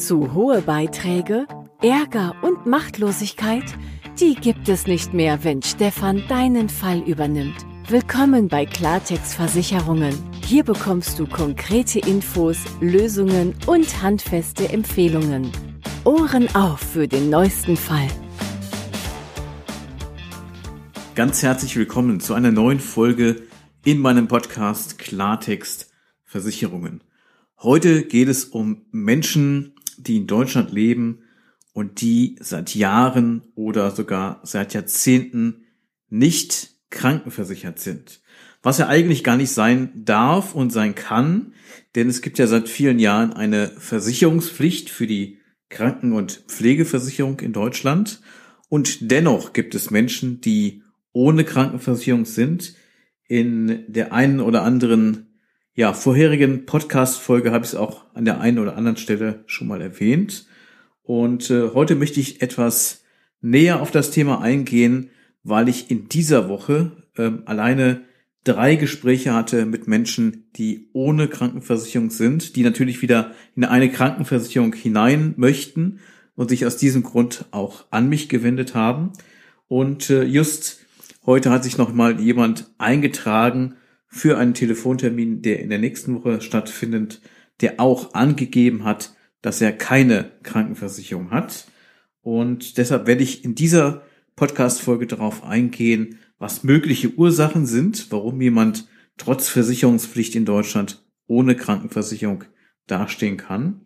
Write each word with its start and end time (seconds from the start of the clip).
Zu 0.00 0.32
hohe 0.32 0.62
Beiträge, 0.62 1.46
Ärger 1.82 2.34
und 2.40 2.64
Machtlosigkeit, 2.64 3.64
die 4.18 4.34
gibt 4.34 4.66
es 4.70 4.86
nicht 4.86 5.12
mehr, 5.12 5.44
wenn 5.44 5.60
Stefan 5.60 6.22
deinen 6.26 6.70
Fall 6.70 7.00
übernimmt. 7.00 7.66
Willkommen 7.86 8.48
bei 8.48 8.64
Klartext 8.64 9.34
Versicherungen. 9.34 10.14
Hier 10.42 10.64
bekommst 10.64 11.18
du 11.18 11.26
konkrete 11.26 11.98
Infos, 11.98 12.56
Lösungen 12.80 13.54
und 13.66 14.00
handfeste 14.00 14.70
Empfehlungen. 14.70 15.52
Ohren 16.04 16.48
auf 16.54 16.80
für 16.80 17.06
den 17.06 17.28
neuesten 17.28 17.76
Fall. 17.76 18.08
Ganz 21.14 21.42
herzlich 21.42 21.76
willkommen 21.76 22.20
zu 22.20 22.32
einer 22.32 22.52
neuen 22.52 22.80
Folge 22.80 23.42
in 23.84 23.98
meinem 23.98 24.28
Podcast 24.28 24.98
Klartext 24.98 25.92
Versicherungen. 26.24 27.04
Heute 27.62 28.04
geht 28.04 28.28
es 28.28 28.46
um 28.46 28.86
Menschen, 28.90 29.74
die 30.06 30.18
in 30.18 30.26
Deutschland 30.26 30.72
leben 30.72 31.22
und 31.72 32.00
die 32.00 32.36
seit 32.40 32.74
Jahren 32.74 33.42
oder 33.54 33.90
sogar 33.90 34.40
seit 34.42 34.74
Jahrzehnten 34.74 35.64
nicht 36.08 36.76
krankenversichert 36.90 37.78
sind. 37.78 38.20
Was 38.62 38.78
ja 38.78 38.88
eigentlich 38.88 39.24
gar 39.24 39.36
nicht 39.36 39.52
sein 39.52 39.90
darf 39.94 40.54
und 40.54 40.70
sein 40.70 40.94
kann, 40.94 41.54
denn 41.94 42.08
es 42.08 42.20
gibt 42.20 42.38
ja 42.38 42.46
seit 42.46 42.68
vielen 42.68 42.98
Jahren 42.98 43.32
eine 43.32 43.68
Versicherungspflicht 43.68 44.90
für 44.90 45.06
die 45.06 45.38
Kranken- 45.70 46.12
und 46.12 46.44
Pflegeversicherung 46.48 47.40
in 47.40 47.52
Deutschland. 47.52 48.20
Und 48.68 49.10
dennoch 49.10 49.52
gibt 49.52 49.74
es 49.74 49.90
Menschen, 49.90 50.40
die 50.40 50.82
ohne 51.12 51.44
Krankenversicherung 51.44 52.26
sind. 52.26 52.74
In 53.26 53.84
der 53.86 54.12
einen 54.12 54.40
oder 54.40 54.62
anderen 54.62 55.29
ja, 55.74 55.92
vorherigen 55.92 56.66
Podcast-Folge 56.66 57.52
habe 57.52 57.64
ich 57.64 57.72
es 57.72 57.78
auch 57.78 58.04
an 58.14 58.24
der 58.24 58.40
einen 58.40 58.58
oder 58.58 58.76
anderen 58.76 58.96
Stelle 58.96 59.44
schon 59.46 59.68
mal 59.68 59.80
erwähnt. 59.80 60.46
Und 61.02 61.50
äh, 61.50 61.70
heute 61.74 61.94
möchte 61.94 62.20
ich 62.20 62.42
etwas 62.42 63.04
näher 63.40 63.80
auf 63.80 63.90
das 63.90 64.10
Thema 64.10 64.40
eingehen, 64.40 65.10
weil 65.44 65.68
ich 65.68 65.90
in 65.90 66.08
dieser 66.08 66.48
Woche 66.48 67.04
ähm, 67.16 67.42
alleine 67.46 68.02
drei 68.42 68.74
Gespräche 68.74 69.32
hatte 69.32 69.64
mit 69.64 69.86
Menschen, 69.86 70.50
die 70.56 70.90
ohne 70.92 71.28
Krankenversicherung 71.28 72.10
sind, 72.10 72.56
die 72.56 72.62
natürlich 72.62 73.00
wieder 73.00 73.32
in 73.54 73.64
eine 73.64 73.90
Krankenversicherung 73.90 74.74
hinein 74.74 75.34
möchten 75.36 76.00
und 76.34 76.48
sich 76.48 76.66
aus 76.66 76.78
diesem 76.78 77.04
Grund 77.04 77.44
auch 77.52 77.84
an 77.90 78.08
mich 78.08 78.28
gewendet 78.28 78.74
haben. 78.74 79.12
Und 79.68 80.10
äh, 80.10 80.24
just 80.24 80.80
heute 81.26 81.50
hat 81.50 81.62
sich 81.62 81.78
noch 81.78 81.92
mal 81.92 82.20
jemand 82.20 82.70
eingetragen 82.78 83.76
für 84.10 84.36
einen 84.36 84.54
Telefontermin, 84.54 85.40
der 85.40 85.60
in 85.60 85.70
der 85.70 85.78
nächsten 85.78 86.16
Woche 86.16 86.40
stattfindet, 86.40 87.22
der 87.60 87.78
auch 87.78 88.12
angegeben 88.14 88.84
hat, 88.84 89.14
dass 89.40 89.60
er 89.60 89.72
keine 89.72 90.32
Krankenversicherung 90.42 91.30
hat. 91.30 91.66
Und 92.20 92.76
deshalb 92.76 93.06
werde 93.06 93.22
ich 93.22 93.44
in 93.44 93.54
dieser 93.54 94.02
Podcast-Folge 94.36 95.06
darauf 95.06 95.44
eingehen, 95.44 96.18
was 96.38 96.64
mögliche 96.64 97.14
Ursachen 97.14 97.66
sind, 97.66 98.10
warum 98.10 98.40
jemand 98.40 98.88
trotz 99.16 99.48
Versicherungspflicht 99.48 100.34
in 100.34 100.44
Deutschland 100.44 101.04
ohne 101.26 101.54
Krankenversicherung 101.54 102.44
dastehen 102.86 103.36
kann. 103.36 103.82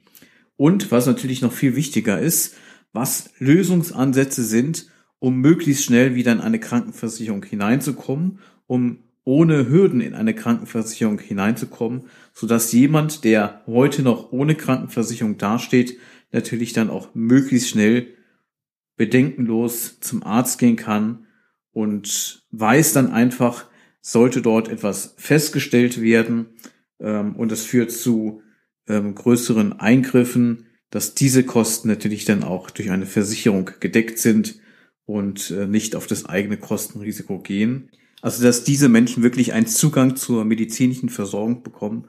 Und 0.56 0.90
was 0.90 1.06
natürlich 1.06 1.42
noch 1.42 1.52
viel 1.52 1.76
wichtiger 1.76 2.18
ist, 2.18 2.56
was 2.92 3.30
Lösungsansätze 3.38 4.44
sind, 4.44 4.86
um 5.18 5.40
möglichst 5.40 5.84
schnell 5.84 6.14
wieder 6.14 6.32
in 6.32 6.40
eine 6.40 6.60
Krankenversicherung 6.60 7.44
hineinzukommen, 7.44 8.38
um 8.66 9.00
ohne 9.24 9.68
Hürden 9.68 10.00
in 10.00 10.14
eine 10.14 10.34
Krankenversicherung 10.34 11.18
hineinzukommen, 11.18 12.08
so 12.32 12.46
dass 12.46 12.72
jemand, 12.72 13.24
der 13.24 13.62
heute 13.66 14.02
noch 14.02 14.32
ohne 14.32 14.54
Krankenversicherung 14.54 15.38
dasteht, 15.38 15.98
natürlich 16.32 16.72
dann 16.72 16.90
auch 16.90 17.14
möglichst 17.14 17.70
schnell 17.70 18.08
bedenkenlos 18.96 19.98
zum 20.00 20.22
Arzt 20.22 20.58
gehen 20.58 20.76
kann 20.76 21.26
und 21.72 22.42
weiß 22.50 22.92
dann 22.92 23.12
einfach, 23.12 23.66
sollte 24.00 24.42
dort 24.42 24.68
etwas 24.68 25.14
festgestellt 25.16 26.00
werden 26.00 26.46
ähm, 27.00 27.34
und 27.36 27.50
es 27.50 27.64
führt 27.64 27.90
zu 27.90 28.42
ähm, 28.86 29.14
größeren 29.14 29.80
Eingriffen, 29.80 30.66
dass 30.90 31.14
diese 31.14 31.44
Kosten 31.44 31.88
natürlich 31.88 32.24
dann 32.24 32.44
auch 32.44 32.70
durch 32.70 32.90
eine 32.90 33.06
Versicherung 33.06 33.70
gedeckt 33.80 34.18
sind 34.18 34.60
und 35.06 35.50
äh, 35.50 35.66
nicht 35.66 35.96
auf 35.96 36.06
das 36.06 36.26
eigene 36.26 36.56
Kostenrisiko 36.56 37.40
gehen. 37.40 37.90
Also 38.24 38.42
dass 38.42 38.64
diese 38.64 38.88
Menschen 38.88 39.22
wirklich 39.22 39.52
einen 39.52 39.66
Zugang 39.66 40.16
zur 40.16 40.46
medizinischen 40.46 41.10
Versorgung 41.10 41.62
bekommen, 41.62 42.06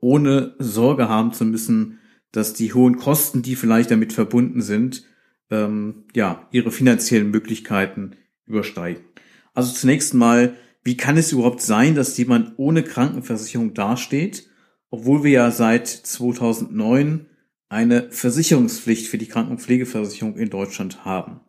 ohne 0.00 0.54
Sorge 0.58 1.10
haben 1.10 1.34
zu 1.34 1.44
müssen, 1.44 1.98
dass 2.32 2.54
die 2.54 2.72
hohen 2.72 2.96
Kosten, 2.96 3.42
die 3.42 3.56
vielleicht 3.56 3.90
damit 3.90 4.14
verbunden 4.14 4.62
sind, 4.62 5.04
ähm, 5.50 6.04
ja, 6.14 6.48
ihre 6.50 6.72
finanziellen 6.72 7.30
Möglichkeiten 7.30 8.12
übersteigen. 8.46 9.04
Also 9.52 9.74
zunächst 9.74 10.14
mal, 10.14 10.56
wie 10.82 10.96
kann 10.96 11.18
es 11.18 11.30
überhaupt 11.30 11.60
sein, 11.60 11.94
dass 11.94 12.16
jemand 12.16 12.54
ohne 12.56 12.82
Krankenversicherung 12.82 13.74
dasteht, 13.74 14.48
obwohl 14.88 15.24
wir 15.24 15.30
ja 15.30 15.50
seit 15.50 15.88
2009 15.88 17.26
eine 17.68 18.10
Versicherungspflicht 18.10 19.08
für 19.08 19.18
die 19.18 19.28
Krankenpflegeversicherung 19.28 20.36
in 20.38 20.48
Deutschland 20.48 21.04
haben? 21.04 21.40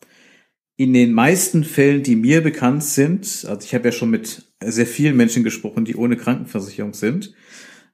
In 0.81 0.94
den 0.94 1.14
meisten 1.14 1.64
Fällen, 1.64 2.02
die 2.02 2.16
mir 2.16 2.42
bekannt 2.42 2.84
sind, 2.84 3.46
also 3.47 3.59
ich 3.64 3.75
habe 3.75 3.90
ja 3.90 3.92
schon 3.92 4.09
mit 4.09 4.52
sehr 4.64 4.88
vielen 4.88 5.16
Menschen 5.16 5.44
gesprochen, 5.44 5.86
die 5.86 5.96
ohne 5.96 6.18
Krankenversicherung 6.18 6.96
sind, 6.96 7.36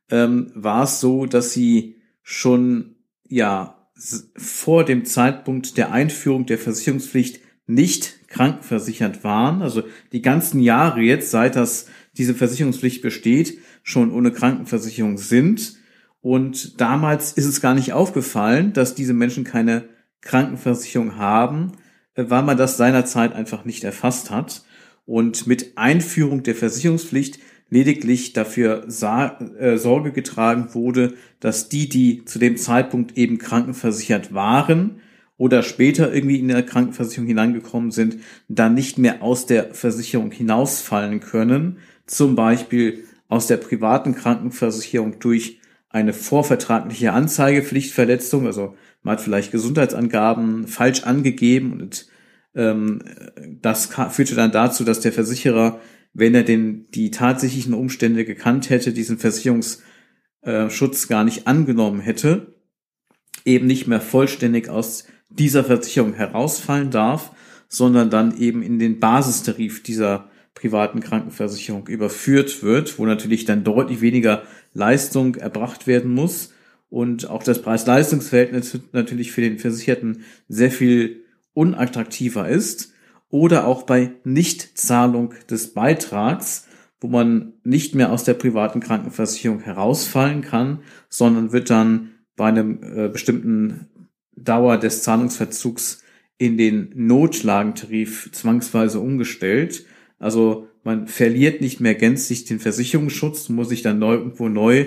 ähm, 0.09 0.53
war 0.56 0.86
es 0.86 1.02
so, 1.02 1.26
dass 1.26 1.52
sie 1.52 1.97
schon 2.24 2.96
ja 3.28 3.90
vor 4.38 4.86
dem 4.86 5.03
Zeitpunkt 5.03 5.76
der 5.76 5.92
Einführung 5.92 6.46
der 6.46 6.58
Versicherungspflicht 6.58 7.42
nicht 7.66 8.30
krankenversichert 8.30 9.22
waren, 9.26 9.62
also 9.62 9.84
die 10.14 10.22
ganzen 10.22 10.62
Jahre 10.62 11.02
jetzt, 11.02 11.30
seit 11.30 11.58
das 11.58 11.88
diese 12.16 12.36
Versicherungspflicht 12.36 13.02
besteht, 13.02 13.58
schon 13.84 14.14
ohne 14.14 14.31
Krankenversicherung 14.31 15.18
sind. 15.18 15.76
Und 16.22 16.80
damals 16.80 17.34
ist 17.34 17.47
es 17.47 17.59
gar 17.59 17.76
nicht 17.76 17.92
aufgefallen, 17.92 18.72
dass 18.72 18.96
diese 18.96 19.14
Menschen 19.14 19.44
keine 19.44 19.90
Krankenversicherung 20.22 21.18
haben, 21.18 21.74
weil 22.17 22.44
man 22.44 22.57
das 22.57 22.78
seinerzeit 22.78 23.33
einfach 23.33 23.63
nicht 23.63 23.83
erfasst 23.83 24.31
hat. 24.31 24.63
Und 25.05 25.47
mit 25.47 25.78
Einführung 25.78 26.44
der 26.44 26.55
Versicherungspflicht 26.55 27.39
lediglich 27.69 28.33
dafür 28.33 28.88
äh, 28.88 29.78
Sorge 29.78 30.11
getragen 30.11 30.73
wurde, 30.73 31.13
dass 31.39 31.69
die, 31.69 31.88
die 31.88 32.25
zu 32.25 32.39
dem 32.39 32.57
Zeitpunkt 32.57 33.17
eben 33.17 33.38
krankenversichert 33.38 34.33
waren 34.33 35.01
oder 35.38 35.63
später 35.63 36.13
irgendwie 36.13 36.39
in 36.39 36.47
der 36.47 36.63
Krankenversicherung 36.63 37.28
hineingekommen 37.28 37.91
sind, 37.91 38.17
dann 38.47 38.73
nicht 38.73 38.97
mehr 38.97 39.22
aus 39.22 39.45
der 39.45 39.73
Versicherung 39.73 40.31
hinausfallen 40.31 41.19
können, 41.19 41.78
zum 42.05 42.35
Beispiel 42.35 43.03
aus 43.29 43.47
der 43.47 43.57
privaten 43.57 44.16
Krankenversicherung 44.16 45.19
durch 45.19 45.59
eine 45.97 46.13
vorvertragliche 46.13 47.12
Anzeigepflichtverletzung, 47.12 48.46
also 48.46 48.75
man 49.02 49.13
hat 49.13 49.22
vielleicht 49.22 49.52
Gesundheitsangaben 49.52 50.68
falsch 50.68 51.03
angegeben 51.03 51.74
und 51.74 52.08
ähm, 52.56 53.02
das 53.62 53.90
führte 54.09 54.35
dann 54.35 54.52
dazu, 54.52 54.84
dass 54.84 55.00
der 55.00 55.12
Versicherer, 55.12 55.81
wenn 56.13 56.35
er 56.35 56.44
den, 56.44 56.90
die 56.91 57.09
tatsächlichen 57.12 57.74
Umstände 57.74 58.25
gekannt 58.25 58.69
hätte, 58.69 58.94
diesen 58.94 59.18
Versicherungsschutz 59.18 61.08
gar 61.08 61.24
nicht 61.24 61.47
angenommen 61.47 62.00
hätte, 62.00 62.56
eben 63.44 63.66
nicht 63.66 63.88
mehr 63.88 64.02
vollständig 64.02 64.69
aus 64.69 65.06
dieser 65.29 65.64
Versicherung 65.64 66.14
herausfallen 66.14 66.91
darf, 66.91 67.31
sondern 67.69 68.09
dann 68.09 68.38
eben 68.38 68.62
in 68.62 68.78
den 68.78 69.00
Basistarif 69.00 69.81
dieser 69.84 70.29
privaten 70.57 71.00
Krankenversicherung 71.00 71.88
überführt 71.88 72.63
wird, 72.63 72.97
wo 73.00 73.06
natürlich 73.06 73.45
dann 73.45 73.63
deutlich 73.63 74.01
weniger 74.01 74.44
Leistung 74.73 75.35
erbracht 75.35 75.88
werden 75.88 76.13
muss 76.13 76.53
und 76.90 77.29
auch 77.29 77.44
das 77.44 77.62
Preis-Leistungs-Verhältnis 77.62 78.79
natürlich 78.91 79.32
für 79.32 79.41
den 79.41 79.59
Versicherten 79.59 80.23
sehr 80.47 80.72
viel 80.72 81.23
unattraktiver 81.53 82.47
ist 82.47 82.93
oder 83.29 83.67
auch 83.67 83.84
bei 83.84 84.11
Nichtzahlung 84.23 85.34
des 85.49 85.73
Beitrags, 85.73 86.67
wo 86.99 87.08
man 87.08 87.53
nicht 87.64 87.93
mehr 87.93 88.11
aus 88.11 88.23
der 88.23 88.34
privaten 88.34 88.79
Krankenversicherung 88.79 89.59
herausfallen 89.59 90.41
kann, 90.41 90.79
sondern 91.09 91.52
wird 91.52 91.70
dann 91.70 92.11
bei 92.35 92.47
einem 92.47 92.79
äh, 92.84 93.09
bestimmten 93.09 93.87
Dauer 94.35 94.78
des 94.78 95.03
Zahlungsverzugs 95.03 96.03
in 96.37 96.58
den 96.58 96.91
Notlagentarif 96.96 98.32
zwangsweise 98.32 98.99
umgestellt. 98.99 99.85
Also 100.19 100.67
man 100.84 101.08
verliert 101.08 101.61
nicht 101.61 101.79
mehr 101.79 101.96
gänzlich 101.96 102.46
den 102.46 102.59
Versicherungsschutz, 102.59 103.49
muss 103.49 103.69
sich 103.69 103.81
dann 103.81 103.99
neu, 103.99 104.14
irgendwo 104.16 104.49
neu 104.49 104.85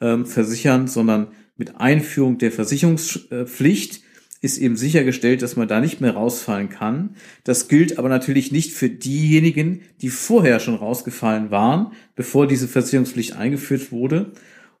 ähm, 0.00 0.26
versichern, 0.26 0.88
sondern 0.88 1.28
mit 1.56 1.76
Einführung 1.76 2.38
der 2.38 2.52
Versicherungspflicht 2.52 4.02
ist 4.40 4.58
eben 4.58 4.76
sichergestellt, 4.76 5.40
dass 5.40 5.54
man 5.54 5.68
da 5.68 5.80
nicht 5.80 6.00
mehr 6.00 6.14
rausfallen 6.14 6.68
kann. 6.68 7.14
Das 7.44 7.68
gilt 7.68 7.98
aber 7.98 8.08
natürlich 8.08 8.50
nicht 8.50 8.72
für 8.72 8.90
diejenigen, 8.90 9.82
die 10.00 10.08
vorher 10.08 10.58
schon 10.58 10.74
rausgefallen 10.74 11.52
waren, 11.52 11.92
bevor 12.16 12.48
diese 12.48 12.66
Versicherungspflicht 12.66 13.36
eingeführt 13.36 13.92
wurde. 13.92 14.32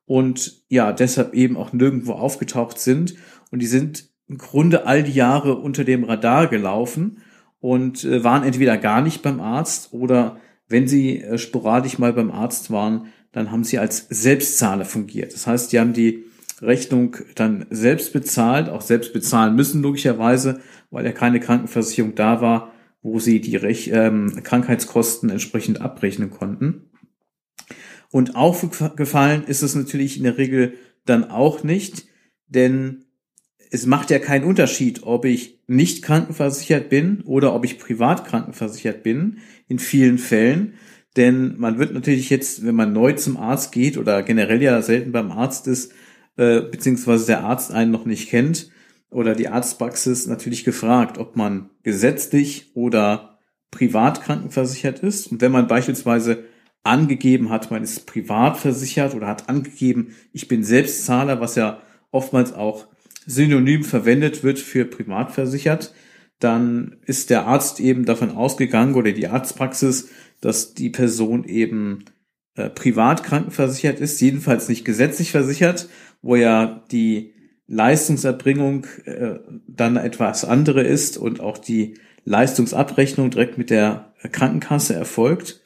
und 0.04 0.62
ja, 0.68 0.92
deshalb 0.92 1.32
eben 1.32 1.56
auch 1.56 1.72
nirgendwo 1.72 2.12
aufgetaucht 2.12 2.78
sind. 2.78 3.14
Und 3.50 3.60
die 3.60 3.66
sind 3.66 4.10
im 4.28 4.36
Grunde 4.36 4.84
all 4.86 5.04
die 5.04 5.12
Jahre 5.12 5.56
unter 5.56 5.84
dem 5.84 6.04
Radar 6.04 6.48
gelaufen 6.48 7.18
und 7.62 8.04
äh, 8.04 8.22
waren 8.24 8.42
entweder 8.42 8.76
gar 8.76 9.00
nicht 9.00 9.22
beim 9.22 9.40
Arzt 9.40 9.94
oder 9.94 10.36
wenn 10.68 10.88
sie 10.88 11.22
äh, 11.22 11.38
sporadisch 11.38 11.98
mal 11.98 12.12
beim 12.12 12.30
Arzt 12.30 12.70
waren, 12.70 13.06
dann 13.30 13.50
haben 13.50 13.64
sie 13.64 13.78
als 13.78 14.08
Selbstzahler 14.10 14.84
fungiert. 14.84 15.32
Das 15.32 15.46
heißt, 15.46 15.72
die 15.72 15.78
haben 15.78 15.92
die 15.94 16.24
Rechnung 16.60 17.16
dann 17.36 17.66
selbst 17.70 18.12
bezahlt, 18.12 18.68
auch 18.68 18.82
selbst 18.82 19.12
bezahlen 19.12 19.54
müssen 19.54 19.80
logischerweise, 19.80 20.60
weil 20.90 21.06
ja 21.06 21.12
keine 21.12 21.40
Krankenversicherung 21.40 22.14
da 22.16 22.40
war, 22.40 22.72
wo 23.00 23.20
sie 23.20 23.40
die 23.40 23.56
Rech 23.56 23.90
ähm, 23.92 24.42
Krankheitskosten 24.42 25.30
entsprechend 25.30 25.80
abrechnen 25.80 26.30
konnten. 26.30 26.90
Und 28.10 28.34
aufgefallen 28.34 29.44
ist 29.44 29.62
es 29.62 29.74
natürlich 29.76 30.18
in 30.18 30.24
der 30.24 30.36
Regel 30.36 30.74
dann 31.04 31.30
auch 31.30 31.62
nicht, 31.62 32.06
denn 32.48 33.04
es 33.72 33.86
macht 33.86 34.10
ja 34.10 34.18
keinen 34.18 34.44
Unterschied, 34.44 35.02
ob 35.04 35.24
ich 35.24 35.58
nicht 35.66 36.02
krankenversichert 36.02 36.90
bin 36.90 37.22
oder 37.22 37.54
ob 37.54 37.64
ich 37.64 37.78
privat 37.78 38.26
krankenversichert 38.26 39.02
bin, 39.02 39.38
in 39.66 39.78
vielen 39.78 40.18
Fällen. 40.18 40.74
Denn 41.16 41.56
man 41.56 41.78
wird 41.78 41.94
natürlich 41.94 42.28
jetzt, 42.28 42.66
wenn 42.66 42.74
man 42.74 42.92
neu 42.92 43.14
zum 43.14 43.38
Arzt 43.38 43.72
geht 43.72 43.96
oder 43.96 44.22
generell 44.22 44.62
ja 44.62 44.82
selten 44.82 45.10
beim 45.10 45.32
Arzt 45.32 45.68
ist, 45.68 45.92
äh, 46.36 46.60
beziehungsweise 46.60 47.24
der 47.24 47.44
Arzt 47.44 47.72
einen 47.72 47.90
noch 47.90 48.04
nicht 48.04 48.28
kennt 48.28 48.68
oder 49.10 49.34
die 49.34 49.48
Arztpraxis 49.48 50.26
natürlich 50.26 50.64
gefragt, 50.64 51.16
ob 51.16 51.36
man 51.36 51.70
gesetzlich 51.82 52.72
oder 52.74 53.38
privat 53.70 54.22
krankenversichert 54.22 54.98
ist. 54.98 55.32
Und 55.32 55.40
wenn 55.40 55.52
man 55.52 55.66
beispielsweise 55.66 56.44
angegeben 56.82 57.48
hat, 57.48 57.70
man 57.70 57.82
ist 57.82 58.06
privat 58.06 58.58
versichert 58.58 59.14
oder 59.14 59.28
hat 59.28 59.48
angegeben, 59.48 60.14
ich 60.34 60.46
bin 60.46 60.62
Selbstzahler, 60.62 61.40
was 61.40 61.54
ja 61.54 61.80
oftmals 62.10 62.52
auch 62.52 62.91
synonym 63.26 63.84
verwendet 63.84 64.42
wird 64.42 64.58
für 64.58 64.84
privat 64.84 65.32
versichert, 65.32 65.94
dann 66.38 66.96
ist 67.06 67.30
der 67.30 67.46
Arzt 67.46 67.80
eben 67.80 68.04
davon 68.04 68.30
ausgegangen 68.30 68.94
oder 68.94 69.12
die 69.12 69.28
Arztpraxis, 69.28 70.10
dass 70.40 70.74
die 70.74 70.90
Person 70.90 71.44
eben 71.44 72.04
äh, 72.56 72.68
privat 72.68 73.22
krankenversichert 73.22 74.00
ist, 74.00 74.20
jedenfalls 74.20 74.68
nicht 74.68 74.84
gesetzlich 74.84 75.30
versichert, 75.30 75.88
wo 76.20 76.36
ja 76.36 76.84
die 76.90 77.32
Leistungserbringung 77.68 78.86
äh, 79.04 79.38
dann 79.66 79.96
etwas 79.96 80.44
andere 80.44 80.82
ist 80.82 81.16
und 81.16 81.40
auch 81.40 81.58
die 81.58 81.94
Leistungsabrechnung 82.24 83.30
direkt 83.30 83.56
mit 83.56 83.70
der 83.70 84.12
Krankenkasse 84.30 84.94
erfolgt. 84.94 85.62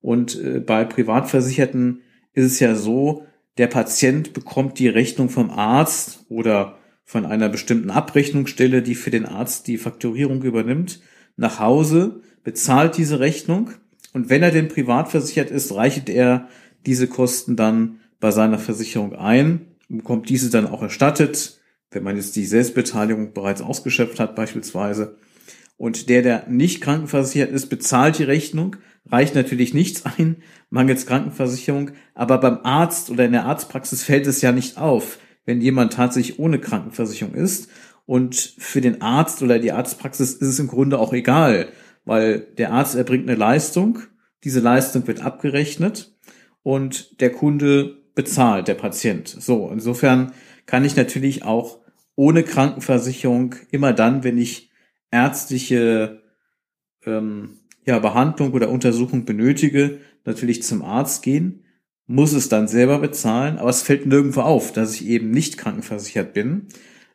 Und 0.00 0.40
äh, 0.40 0.60
bei 0.60 0.84
Privatversicherten 0.84 2.02
ist 2.32 2.46
es 2.46 2.60
ja 2.60 2.74
so, 2.74 3.26
der 3.58 3.66
Patient 3.66 4.32
bekommt 4.32 4.78
die 4.78 4.88
Rechnung 4.88 5.28
vom 5.28 5.50
Arzt 5.50 6.24
oder 6.28 6.78
von 7.10 7.26
einer 7.26 7.48
bestimmten 7.48 7.90
Abrechnungsstelle, 7.90 8.82
die 8.82 8.94
für 8.94 9.10
den 9.10 9.26
Arzt 9.26 9.66
die 9.66 9.78
Fakturierung 9.78 10.44
übernimmt, 10.44 11.00
nach 11.36 11.58
Hause, 11.58 12.20
bezahlt 12.44 12.96
diese 12.96 13.18
Rechnung 13.18 13.70
und 14.12 14.30
wenn 14.30 14.44
er 14.44 14.52
denn 14.52 14.68
privat 14.68 15.08
versichert 15.08 15.50
ist, 15.50 15.74
reicht 15.74 16.08
er 16.08 16.46
diese 16.86 17.08
Kosten 17.08 17.56
dann 17.56 17.98
bei 18.20 18.30
seiner 18.30 18.60
Versicherung 18.60 19.16
ein 19.16 19.66
und 19.88 19.98
bekommt 19.98 20.28
diese 20.28 20.50
dann 20.50 20.68
auch 20.68 20.82
erstattet, 20.82 21.58
wenn 21.90 22.04
man 22.04 22.14
jetzt 22.14 22.36
die 22.36 22.46
Selbstbeteiligung 22.46 23.32
bereits 23.32 23.60
ausgeschöpft 23.60 24.20
hat 24.20 24.36
beispielsweise. 24.36 25.16
Und 25.76 26.10
der, 26.10 26.22
der 26.22 26.46
nicht 26.48 26.80
krankenversichert 26.80 27.50
ist, 27.50 27.66
bezahlt 27.66 28.20
die 28.20 28.24
Rechnung, 28.24 28.76
reicht 29.10 29.34
natürlich 29.34 29.74
nichts 29.74 30.04
ein, 30.04 30.36
mangels 30.68 31.06
Krankenversicherung, 31.06 31.90
aber 32.14 32.38
beim 32.38 32.60
Arzt 32.62 33.10
oder 33.10 33.24
in 33.24 33.32
der 33.32 33.46
Arztpraxis 33.46 34.04
fällt 34.04 34.28
es 34.28 34.42
ja 34.42 34.52
nicht 34.52 34.78
auf 34.78 35.18
wenn 35.44 35.60
jemand 35.60 35.92
tatsächlich 35.92 36.38
ohne 36.38 36.58
Krankenversicherung 36.58 37.34
ist. 37.34 37.68
Und 38.06 38.36
für 38.58 38.80
den 38.80 39.02
Arzt 39.02 39.42
oder 39.42 39.58
die 39.58 39.72
Arztpraxis 39.72 40.34
ist 40.34 40.48
es 40.48 40.58
im 40.58 40.68
Grunde 40.68 40.98
auch 40.98 41.12
egal, 41.12 41.68
weil 42.04 42.40
der 42.40 42.72
Arzt 42.72 42.96
erbringt 42.96 43.28
eine 43.28 43.38
Leistung, 43.38 44.00
diese 44.42 44.60
Leistung 44.60 45.06
wird 45.06 45.22
abgerechnet 45.22 46.16
und 46.62 47.20
der 47.20 47.30
Kunde 47.30 47.98
bezahlt, 48.14 48.68
der 48.68 48.74
Patient. 48.74 49.28
So, 49.28 49.70
insofern 49.72 50.32
kann 50.66 50.84
ich 50.84 50.96
natürlich 50.96 51.44
auch 51.44 51.80
ohne 52.16 52.42
Krankenversicherung 52.42 53.54
immer 53.70 53.92
dann, 53.92 54.24
wenn 54.24 54.38
ich 54.38 54.70
ärztliche 55.10 56.22
ähm, 57.06 57.60
ja, 57.86 57.98
Behandlung 57.98 58.52
oder 58.52 58.70
Untersuchung 58.70 59.24
benötige, 59.24 60.00
natürlich 60.24 60.62
zum 60.62 60.82
Arzt 60.82 61.22
gehen 61.22 61.64
muss 62.10 62.32
es 62.32 62.48
dann 62.48 62.66
selber 62.66 62.98
bezahlen, 62.98 63.58
aber 63.58 63.70
es 63.70 63.82
fällt 63.82 64.04
nirgendwo 64.04 64.40
auf, 64.40 64.72
dass 64.72 64.96
ich 64.96 65.06
eben 65.06 65.30
nicht 65.30 65.56
krankenversichert 65.56 66.34
bin, 66.34 66.66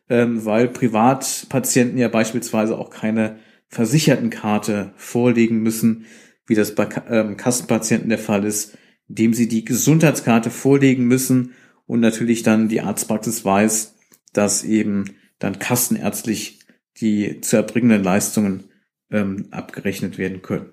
ähm, 0.08 0.46
weil 0.46 0.68
Privatpatienten 0.68 1.98
ja 1.98 2.08
beispielsweise 2.08 2.78
auch 2.78 2.88
keine 2.88 3.38
Versichertenkarte 3.68 4.94
vorlegen 4.96 5.58
müssen, 5.58 6.06
wie 6.46 6.54
das 6.54 6.74
bei 6.74 6.88
ähm, 7.10 7.36
Kassenpatienten 7.36 8.08
der 8.08 8.18
Fall 8.18 8.46
ist, 8.46 8.78
indem 9.06 9.34
sie 9.34 9.48
die 9.48 9.66
Gesundheitskarte 9.66 10.48
vorlegen 10.48 11.04
müssen 11.04 11.52
und 11.84 12.00
natürlich 12.00 12.42
dann 12.42 12.68
die 12.68 12.80
Arztpraxis 12.80 13.44
weiß, 13.44 13.96
dass 14.32 14.64
eben 14.64 15.16
dann 15.38 15.58
kassenärztlich 15.58 16.60
die 17.02 17.42
zu 17.42 17.56
erbringenden 17.56 18.02
Leistungen 18.02 18.70
ähm, 19.10 19.48
abgerechnet 19.50 20.16
werden 20.16 20.40
können. 20.40 20.70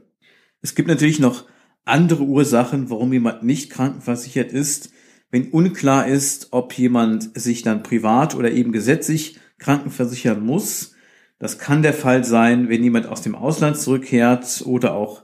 Es 0.62 0.76
gibt 0.76 0.88
natürlich 0.88 1.20
noch 1.20 1.44
andere 1.86 2.24
Ursachen, 2.24 2.90
warum 2.90 3.14
jemand 3.14 3.44
nicht 3.44 3.70
krankenversichert 3.70 4.52
ist, 4.52 4.92
wenn 5.32 5.50
unklar 5.50 6.08
ist, 6.08 6.50
ob 6.52 6.78
jemand 6.78 7.38
sich 7.40 7.64
dann 7.64 7.84
privat 7.84 8.36
oder 8.36 8.52
eben 8.52 8.72
gesetzlich 8.72 9.40
krankenversichern 9.58 10.46
muss. 10.46 10.96
Das 11.40 11.58
kann 11.58 11.82
der 11.82 11.94
Fall 11.94 12.24
sein, 12.24 12.70
wenn 12.70 12.84
jemand 12.84 13.08
aus 13.08 13.22
dem 13.22 13.36
Ausland 13.36 13.78
zurückkehrt 13.78 14.64
oder 14.66 14.94
auch 14.94 15.24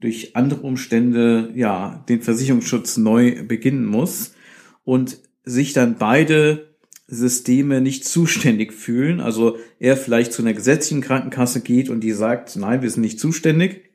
durch 0.00 0.36
andere 0.36 0.60
Umstände 0.60 1.52
ja 1.54 2.04
den 2.08 2.20
Versicherungsschutz 2.20 2.96
neu 2.96 3.44
beginnen 3.46 3.86
muss 3.86 4.34
und 4.82 5.18
sich 5.44 5.72
dann 5.72 5.96
beide 5.98 6.74
Systeme 7.06 7.80
nicht 7.80 8.04
zuständig 8.04 8.72
fühlen. 8.72 9.20
Also 9.20 9.56
er 9.78 9.96
vielleicht 9.96 10.32
zu 10.32 10.42
einer 10.42 10.54
gesetzlichen 10.54 11.02
Krankenkasse 11.02 11.60
geht 11.60 11.90
und 11.90 12.00
die 12.00 12.12
sagt, 12.12 12.56
nein, 12.56 12.82
wir 12.82 12.90
sind 12.90 13.02
nicht 13.02 13.20
zuständig. 13.20 13.90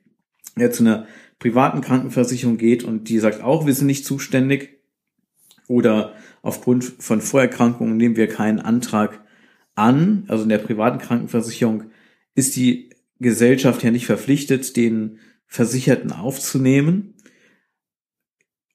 Er 0.56 0.70
zu 0.70 0.84
einer 0.84 1.06
privaten 1.40 1.80
Krankenversicherung 1.80 2.58
geht 2.58 2.84
und 2.84 3.08
die 3.08 3.18
sagt 3.18 3.42
auch, 3.42 3.66
wir 3.66 3.74
sind 3.74 3.88
nicht 3.88 4.04
zuständig 4.04 4.78
oder 5.66 6.14
aufgrund 6.42 6.84
von 6.84 7.20
Vorerkrankungen 7.20 7.96
nehmen 7.96 8.16
wir 8.16 8.28
keinen 8.28 8.60
Antrag 8.60 9.24
an. 9.74 10.24
Also 10.28 10.44
in 10.44 10.50
der 10.50 10.58
privaten 10.58 10.98
Krankenversicherung 10.98 11.84
ist 12.34 12.56
die 12.56 12.90
Gesellschaft 13.18 13.82
ja 13.82 13.90
nicht 13.90 14.06
verpflichtet, 14.06 14.76
den 14.76 15.18
Versicherten 15.46 16.12
aufzunehmen. 16.12 17.14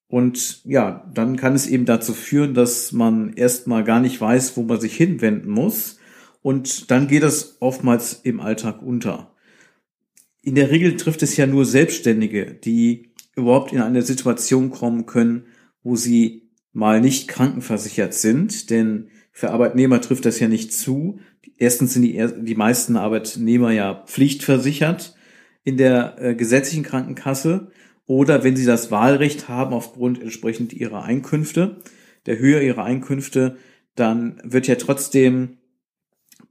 Und 0.08 0.63
ja, 0.66 1.10
dann 1.13 1.36
kann 1.36 1.54
es 1.54 1.68
eben 1.68 1.86
dazu 1.86 2.13
führen, 2.13 2.54
dass 2.54 2.92
man 2.92 3.34
erstmal 3.34 3.84
gar 3.84 4.00
nicht 4.00 4.20
weiß, 4.20 4.58
wo 4.58 4.63
man 4.63 4.80
sich 4.80 4.96
hinwenden 4.96 5.51
muss. 5.51 6.00
Und 6.42 6.92
dann 6.92 7.08
geht 7.08 7.24
es 7.24 7.58
oftmals 7.60 8.13
im 8.24 8.39
Alltag 8.39 8.82
unter 8.82 9.35
in 10.46 10.54
der 10.54 10.70
Regel 10.70 10.96
trifft 10.96 11.24
es 11.24 11.36
ja 11.38 11.48
nur 11.48 11.66
Selbstständige, 11.66 12.46
die 12.46 13.10
überhaupt 13.36 13.74
in 13.74 13.82
eine 13.82 14.04
Situation 14.04 14.70
kommen 14.70 15.08
können, 15.08 15.48
wo 15.84 15.96
sie 15.96 16.50
mal 16.72 17.02
nicht 17.02 17.28
krankenversichert 17.28 18.14
sind, 18.14 18.70
denn 18.70 19.10
für 19.32 19.50
Arbeitnehmer 19.50 20.02
trifft 20.02 20.24
das 20.25 20.40
ja 20.40 20.48
nicht 20.48 20.72
zu. 20.72 21.20
Erstens 21.58 21.94
sind 21.94 22.04
die, 22.04 22.24
die 22.44 22.56
meisten 22.56 22.96
Arbeitnehmer 22.96 23.72
ja 23.72 24.04
pflichtversichert 24.06 25.16
in 25.64 25.78
der 25.78 26.16
äh, 26.20 26.36
gesetzlichen 26.36 26.84
Krankenkasse 26.84 27.72
oder 28.06 28.44
wenn 28.44 28.56
sie 28.56 28.66
das 28.66 28.92
Wahlrecht 28.92 29.50
haben 29.50 29.74
aufgrund 29.74 30.22
entsprechend 30.22 30.74
ihrer 30.74 31.04
Einkünfte, 31.04 31.82
der 32.28 32.38
Höhe 32.38 32.62
ihrer 32.62 32.84
Einkünfte, 32.84 33.58
dann 33.96 34.40
wird 34.44 34.68
ja 34.68 34.75
trotzdem 34.75 35.58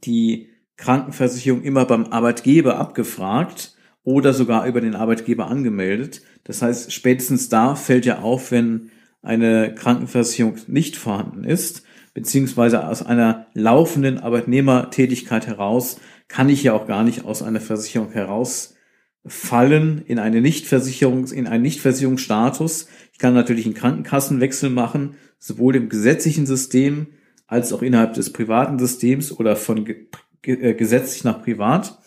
die 0.03 0.49
Krankenversicherung 0.77 1.63
immer 1.63 1.85
beim 1.85 2.07
Arbeitgeber 2.07 2.77
abgefragt 2.77 3.74
oder 4.05 4.33
sogar 4.33 4.67
über 4.67 4.81
den 4.81 4.95
Arbeitgeber 4.95 5.49
angemeldet. 5.49 6.23
Das 6.45 6.63
heißt, 6.63 6.93
spätestens 6.93 7.49
da 7.49 7.75
fällt 7.75 8.07
ja 8.07 8.21
auf, 8.21 8.51
wenn 8.51 8.91
eine 9.23 9.75
Krankenversicherung 9.75 10.57
nicht 10.67 10.97
vorhanden 10.97 11.45
ist, 11.45 11.83
beziehungsweise 12.13 12.87
aus 12.87 13.05
einer 13.05 13.47
laufenden 13.55 14.19
Arbeitnehmertätigkeit 14.19 15.47
heraus 15.47 15.99
kann 16.29 16.49
ich 16.49 16.63
ja 16.63 16.75
auch 16.75 16.87
gar 16.87 17.03
nicht 17.03 17.25
aus 17.25 17.43
einer 17.43 17.61
Versicherung 17.61 18.13
herausfallen 18.13 20.03
in 20.07 20.19
eine 20.19 20.41
Nichtversicherung, 20.41 21.27
in 21.29 21.47
einen 21.47 21.63
Nichtversicherungsstatus. 21.63 22.89
Ich 23.13 23.19
kann 23.19 23.35
natürlich 23.35 23.65
einen 23.65 23.75
Krankenkassenwechsel 23.75 24.71
machen, 24.71 25.17
sowohl 25.39 25.77
im 25.77 25.89
gesetzlichen 25.89 26.47
System 26.47 27.09
als 27.47 27.73
auch 27.73 27.83
innerhalb 27.83 28.15
des 28.15 28.33
privaten 28.33 28.79
Systems 28.79 29.33
oder 29.33 29.57
von 29.57 29.87
äh, 30.43 30.75
gesetzlich 30.75 31.25
nach 31.25 31.43
privat. 31.43 31.99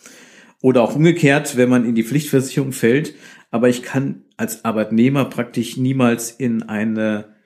Oder 0.60 0.82
auch 0.82 0.96
umgekehrt, 0.96 1.56
wenn 1.56 1.68
man 1.68 1.84
in 1.84 1.94
die 1.94 2.04
Pflichtversicherung 2.04 2.72
fällt. 2.72 3.14
Aber 3.50 3.68
ich 3.68 3.82
kann 3.82 4.24
als 4.36 4.64
Arbeitnehmer 4.64 5.24
praktisch 5.26 5.76
niemals 5.76 6.30
in 6.30 6.62
eine 6.64 7.36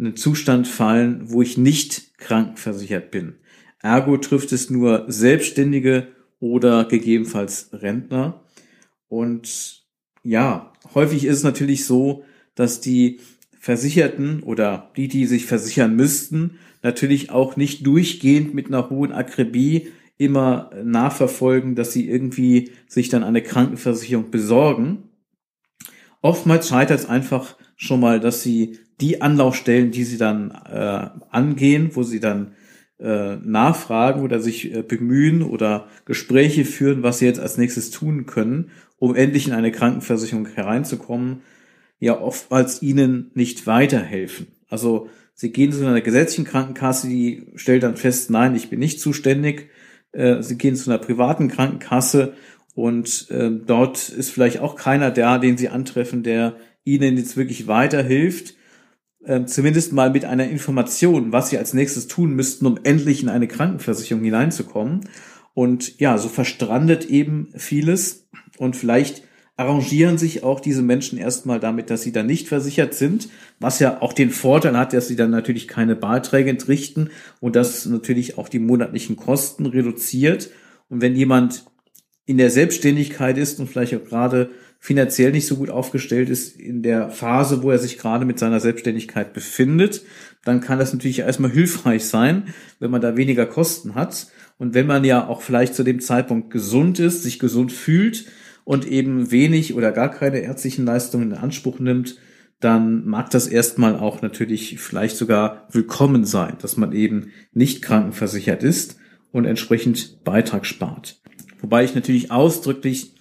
einen 0.00 0.16
Zustand 0.16 0.66
fallen, 0.66 1.30
wo 1.30 1.42
ich 1.42 1.58
nicht 1.58 2.18
krankenversichert 2.18 3.10
bin. 3.10 3.34
Ergo 3.82 4.16
trifft 4.16 4.52
es 4.52 4.70
nur 4.70 5.04
Selbstständige 5.08 6.08
oder 6.38 6.86
gegebenenfalls 6.86 7.68
Rentner. 7.72 8.42
Und 9.08 9.82
ja, 10.22 10.72
häufig 10.94 11.24
ist 11.24 11.38
es 11.38 11.42
natürlich 11.42 11.84
so, 11.84 12.24
dass 12.54 12.80
die 12.80 13.20
Versicherten 13.58 14.42
oder 14.42 14.90
die, 14.96 15.08
die 15.08 15.26
sich 15.26 15.44
versichern 15.44 15.94
müssten, 15.94 16.58
natürlich 16.82 17.30
auch 17.30 17.56
nicht 17.56 17.86
durchgehend 17.86 18.54
mit 18.54 18.68
einer 18.68 18.88
hohen 18.88 19.12
Akribie 19.12 19.88
immer 20.20 20.70
nachverfolgen, 20.84 21.74
dass 21.74 21.94
sie 21.94 22.06
irgendwie 22.06 22.72
sich 22.86 23.08
dann 23.08 23.24
eine 23.24 23.42
Krankenversicherung 23.42 24.30
besorgen. 24.30 25.04
Oftmals 26.20 26.68
scheitert 26.68 27.00
es 27.00 27.08
einfach 27.08 27.56
schon 27.74 28.00
mal, 28.00 28.20
dass 28.20 28.42
sie 28.42 28.78
die 29.00 29.22
Anlaufstellen, 29.22 29.92
die 29.92 30.04
sie 30.04 30.18
dann 30.18 30.50
äh, 30.50 31.08
angehen, 31.30 31.92
wo 31.94 32.02
sie 32.02 32.20
dann 32.20 32.52
äh, 32.98 33.36
nachfragen 33.36 34.20
oder 34.20 34.40
sich 34.40 34.74
äh, 34.74 34.82
bemühen 34.82 35.42
oder 35.42 35.88
Gespräche 36.04 36.66
führen, 36.66 37.02
was 37.02 37.18
sie 37.18 37.24
jetzt 37.24 37.40
als 37.40 37.56
nächstes 37.56 37.90
tun 37.90 38.26
können, 38.26 38.72
um 38.98 39.14
endlich 39.14 39.46
in 39.46 39.54
eine 39.54 39.72
Krankenversicherung 39.72 40.48
hereinzukommen, 40.48 41.40
ja 41.98 42.20
oftmals 42.20 42.82
ihnen 42.82 43.30
nicht 43.32 43.66
weiterhelfen. 43.66 44.48
Also 44.68 45.08
sie 45.32 45.50
gehen 45.50 45.72
zu 45.72 45.86
einer 45.86 46.02
gesetzlichen 46.02 46.44
Krankenkasse, 46.44 47.08
die 47.08 47.46
stellt 47.54 47.84
dann 47.84 47.96
fest, 47.96 48.28
nein, 48.28 48.54
ich 48.54 48.68
bin 48.68 48.80
nicht 48.80 49.00
zuständig. 49.00 49.70
Äh, 50.12 50.42
sie 50.42 50.58
gehen 50.58 50.76
zu 50.76 50.90
einer 50.90 50.98
privaten 50.98 51.48
Krankenkasse 51.48 52.34
und 52.74 53.30
äh, 53.30 53.50
dort 53.50 54.08
ist 54.08 54.30
vielleicht 54.30 54.60
auch 54.60 54.76
keiner 54.76 55.10
da, 55.10 55.38
den 55.38 55.56
sie 55.56 55.68
antreffen, 55.68 56.22
der 56.22 56.56
ihnen 56.84 57.16
jetzt 57.16 57.36
wirklich 57.36 57.66
weiterhilft 57.66 58.54
äh, 59.24 59.44
zumindest 59.44 59.92
mal 59.92 60.10
mit 60.10 60.24
einer 60.24 60.48
Information, 60.48 61.32
was 61.32 61.50
sie 61.50 61.58
als 61.58 61.74
nächstes 61.74 62.06
tun 62.08 62.34
müssten, 62.34 62.66
um 62.66 62.78
endlich 62.84 63.22
in 63.22 63.28
eine 63.28 63.48
Krankenversicherung 63.48 64.24
hineinzukommen. 64.24 65.00
Und 65.52 65.98
ja, 66.00 66.16
so 66.16 66.28
verstrandet 66.28 67.04
eben 67.06 67.52
vieles 67.56 68.28
und 68.58 68.76
vielleicht 68.76 69.24
arrangieren 69.60 70.16
sich 70.16 70.42
auch 70.42 70.58
diese 70.58 70.80
Menschen 70.80 71.18
erstmal 71.18 71.60
damit, 71.60 71.90
dass 71.90 72.00
sie 72.00 72.12
dann 72.12 72.24
nicht 72.24 72.48
versichert 72.48 72.94
sind, 72.94 73.28
was 73.58 73.78
ja 73.78 74.00
auch 74.00 74.14
den 74.14 74.30
Vorteil 74.30 74.74
hat, 74.74 74.94
dass 74.94 75.06
sie 75.06 75.16
dann 75.16 75.30
natürlich 75.30 75.68
keine 75.68 75.96
Beiträge 75.96 76.48
entrichten 76.48 77.10
und 77.40 77.56
das 77.56 77.84
natürlich 77.84 78.38
auch 78.38 78.48
die 78.48 78.58
monatlichen 78.58 79.16
Kosten 79.16 79.66
reduziert. 79.66 80.48
Und 80.88 81.02
wenn 81.02 81.14
jemand 81.14 81.66
in 82.24 82.38
der 82.38 82.48
Selbstständigkeit 82.48 83.36
ist 83.36 83.60
und 83.60 83.66
vielleicht 83.66 83.94
auch 83.94 84.04
gerade 84.04 84.48
finanziell 84.78 85.30
nicht 85.30 85.46
so 85.46 85.56
gut 85.56 85.68
aufgestellt 85.68 86.30
ist 86.30 86.58
in 86.58 86.82
der 86.82 87.10
Phase, 87.10 87.62
wo 87.62 87.70
er 87.70 87.78
sich 87.78 87.98
gerade 87.98 88.24
mit 88.24 88.38
seiner 88.38 88.60
Selbstständigkeit 88.60 89.34
befindet, 89.34 90.06
dann 90.42 90.62
kann 90.62 90.78
das 90.78 90.94
natürlich 90.94 91.18
erstmal 91.18 91.50
hilfreich 91.52 92.06
sein, 92.06 92.54
wenn 92.78 92.90
man 92.90 93.02
da 93.02 93.14
weniger 93.18 93.44
Kosten 93.44 93.94
hat. 93.94 94.28
Und 94.56 94.72
wenn 94.72 94.86
man 94.86 95.04
ja 95.04 95.28
auch 95.28 95.42
vielleicht 95.42 95.74
zu 95.74 95.82
dem 95.82 96.00
Zeitpunkt 96.00 96.48
gesund 96.48 96.98
ist, 96.98 97.24
sich 97.24 97.38
gesund 97.38 97.72
fühlt 97.72 98.24
und 98.70 98.86
eben 98.86 99.32
wenig 99.32 99.74
oder 99.74 99.90
gar 99.90 100.12
keine 100.12 100.38
ärztlichen 100.42 100.84
Leistungen 100.84 101.32
in 101.32 101.36
Anspruch 101.36 101.80
nimmt, 101.80 102.18
dann 102.60 103.04
mag 103.04 103.28
das 103.30 103.48
erstmal 103.48 103.98
auch 103.98 104.22
natürlich 104.22 104.78
vielleicht 104.78 105.16
sogar 105.16 105.66
willkommen 105.72 106.24
sein, 106.24 106.54
dass 106.62 106.76
man 106.76 106.92
eben 106.92 107.32
nicht 107.52 107.82
krankenversichert 107.82 108.62
ist 108.62 108.96
und 109.32 109.44
entsprechend 109.44 110.22
Beitrag 110.22 110.66
spart. 110.66 111.20
Wobei 111.60 111.82
ich 111.82 111.96
natürlich 111.96 112.30
ausdrücklich 112.30 113.16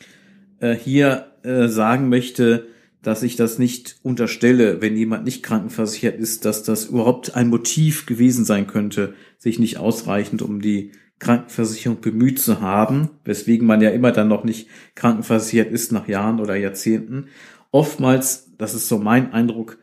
äh, 0.60 0.76
hier 0.76 1.32
äh, 1.42 1.68
sagen 1.68 2.10
möchte, 2.10 2.68
dass 3.02 3.24
ich 3.24 3.36
das 3.36 3.58
nicht 3.58 3.96
unterstelle, 4.04 4.84
wenn 4.84 4.96
jemand 4.96 5.24
nicht 5.24 5.42
krankenversichert 5.42 6.20
ist, 6.20 6.46
dass 6.46 6.62
das 6.62 6.86
überhaupt 6.86 7.34
ein 7.34 7.48
Motiv 7.48 8.06
gewesen 8.06 8.46
sein 8.46 8.68
könnte, 8.68 9.16
sich 9.40 9.58
nicht 9.58 9.78
ausreichend 9.78 10.44
um 10.44 10.62
die 10.62 10.92
Krankenversicherung 11.20 12.02
bemüht 12.02 12.40
zu 12.40 12.62
haben, 12.62 13.10
weswegen 13.26 13.68
man 13.68 13.82
ja 13.82 13.90
immer 13.90 14.12
dann 14.12 14.28
noch 14.28 14.44
nicht 14.44 14.68
krankenversichert 14.96 15.72
ist 15.72 15.92
nach 15.92 16.08
Jahren 16.08 16.40
oder 16.40 16.56
Jahrzehnten. 16.56 17.28
Oftmals, 17.72 18.52
das 18.58 18.74
ist 18.74 18.88
so 18.88 18.98
mein 18.98 19.34
Eindruck, 19.34 19.78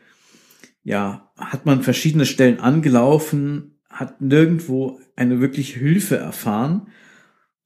ja, 0.82 1.30
hat 1.36 1.66
man 1.66 1.82
verschiedene 1.82 2.26
Stellen 2.26 2.60
angelaufen, 2.60 3.78
hat 3.88 4.20
nirgendwo 4.20 5.00
eine 5.14 5.40
wirkliche 5.40 5.78
Hilfe 5.78 6.16
erfahren 6.16 6.88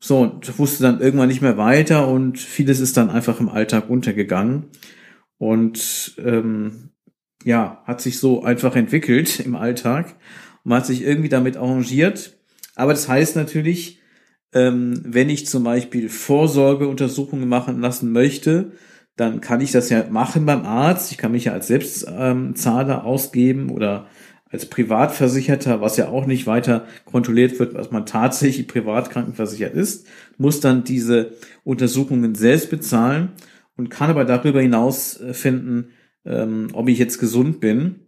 so, 0.03 0.21
und 0.21 0.59
wusste 0.59 0.83
dann 0.83 1.01
irgendwann 1.01 1.29
nicht 1.29 1.43
mehr 1.43 1.59
weiter 1.59 2.09
und 2.09 2.39
vieles 2.39 2.81
ist 2.81 2.97
dann 2.97 3.11
einfach 3.11 3.39
im 3.39 3.51
Alltag 3.51 3.91
untergegangen. 3.91 4.65
Und 5.37 6.15
ähm, 6.19 6.91
ja, 7.45 7.83
hat 7.85 8.01
sich 8.01 8.19
so 8.19 8.43
einfach 8.43 8.77
entwickelt 8.77 9.41
im 9.45 9.55
Alltag. 9.55 10.17
Und 10.65 10.71
man 10.71 10.79
hat 10.79 10.87
sich 10.87 11.03
irgendwie 11.03 11.29
damit 11.29 11.59
arrangiert. 11.59 12.39
Aber 12.77 12.93
das 12.93 13.09
heißt 13.09 13.37
natürlich, 13.37 14.01
ähm, 14.53 15.01
wenn 15.05 15.31
ich 15.31 15.47
zum 15.47 15.65
Beispiel 15.65 16.09
Vorsorgeuntersuchungen 16.09 17.49
machen 17.49 17.81
lassen 17.81 18.13
möchte, 18.13 18.73
dann 19.17 19.41
kann 19.41 19.61
ich 19.61 19.73
das 19.73 19.91
ja 19.91 20.07
machen 20.09 20.47
beim 20.47 20.65
Arzt. 20.65 21.13
Ich 21.13 21.19
kann 21.19 21.33
mich 21.33 21.45
ja 21.45 21.53
als 21.53 21.67
Selbstzahler 21.67 22.99
ähm, 22.99 23.05
ausgeben 23.05 23.71
oder 23.71 24.09
als 24.51 24.67
Privatversicherter, 24.67 25.81
was 25.81 25.97
ja 25.97 26.09
auch 26.09 26.27
nicht 26.27 26.47
weiter 26.47 26.87
kontrolliert 27.05 27.59
wird, 27.59 27.75
was 27.75 27.93
man 27.93 28.07
tatsächlich 28.07 28.67
privat 28.67 29.11
krankenversichert 29.11 29.75
ist, 29.75 30.07
muss 30.39 30.61
dann 30.61 30.83
diese 30.83 31.35
Untersuchungen 31.63 32.35
selbst 32.35 32.71
bezahlen 32.71 33.31
und 33.77 33.91
kann 33.91 34.11
aber 34.11 34.25
darüber 34.25 34.61
hinaus 34.61 35.21
äh, 35.21 35.35
finden, 35.35 35.91
ähm, 36.25 36.69
ob 36.73 36.89
ich 36.89 36.99
jetzt 36.99 37.19
gesund 37.19 37.61
bin. 37.61 38.01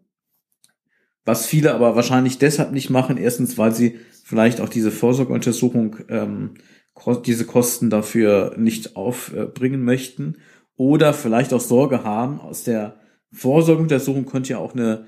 Was 1.25 1.47
viele 1.47 1.75
aber 1.75 1.95
wahrscheinlich 1.95 2.38
deshalb 2.38 2.73
nicht 2.73 2.91
machen. 2.91 3.17
Erstens, 3.17 3.59
weil 3.59 3.75
sie 3.75 3.99
vielleicht 4.25 4.61
auch 4.61 4.69
diese 4.69 4.91
Vorsorgeuntersuchung, 4.91 5.97
ähm, 6.09 6.55
diese 7.25 7.47
Kosten 7.47 7.91
dafür 7.91 8.55
nicht 8.59 8.97
aufbringen 8.97 9.85
möchten. 9.85 10.38
Oder 10.76 11.14
vielleicht 11.14 11.52
auch 11.52 11.61
Sorge 11.61 12.05
haben. 12.05 12.41
Aus 12.41 12.64
der 12.64 12.97
Vorsorgeuntersuchung 13.31 14.26
könnte 14.26 14.50
ja 14.50 14.59
auch 14.59 14.75
eine 14.75 15.07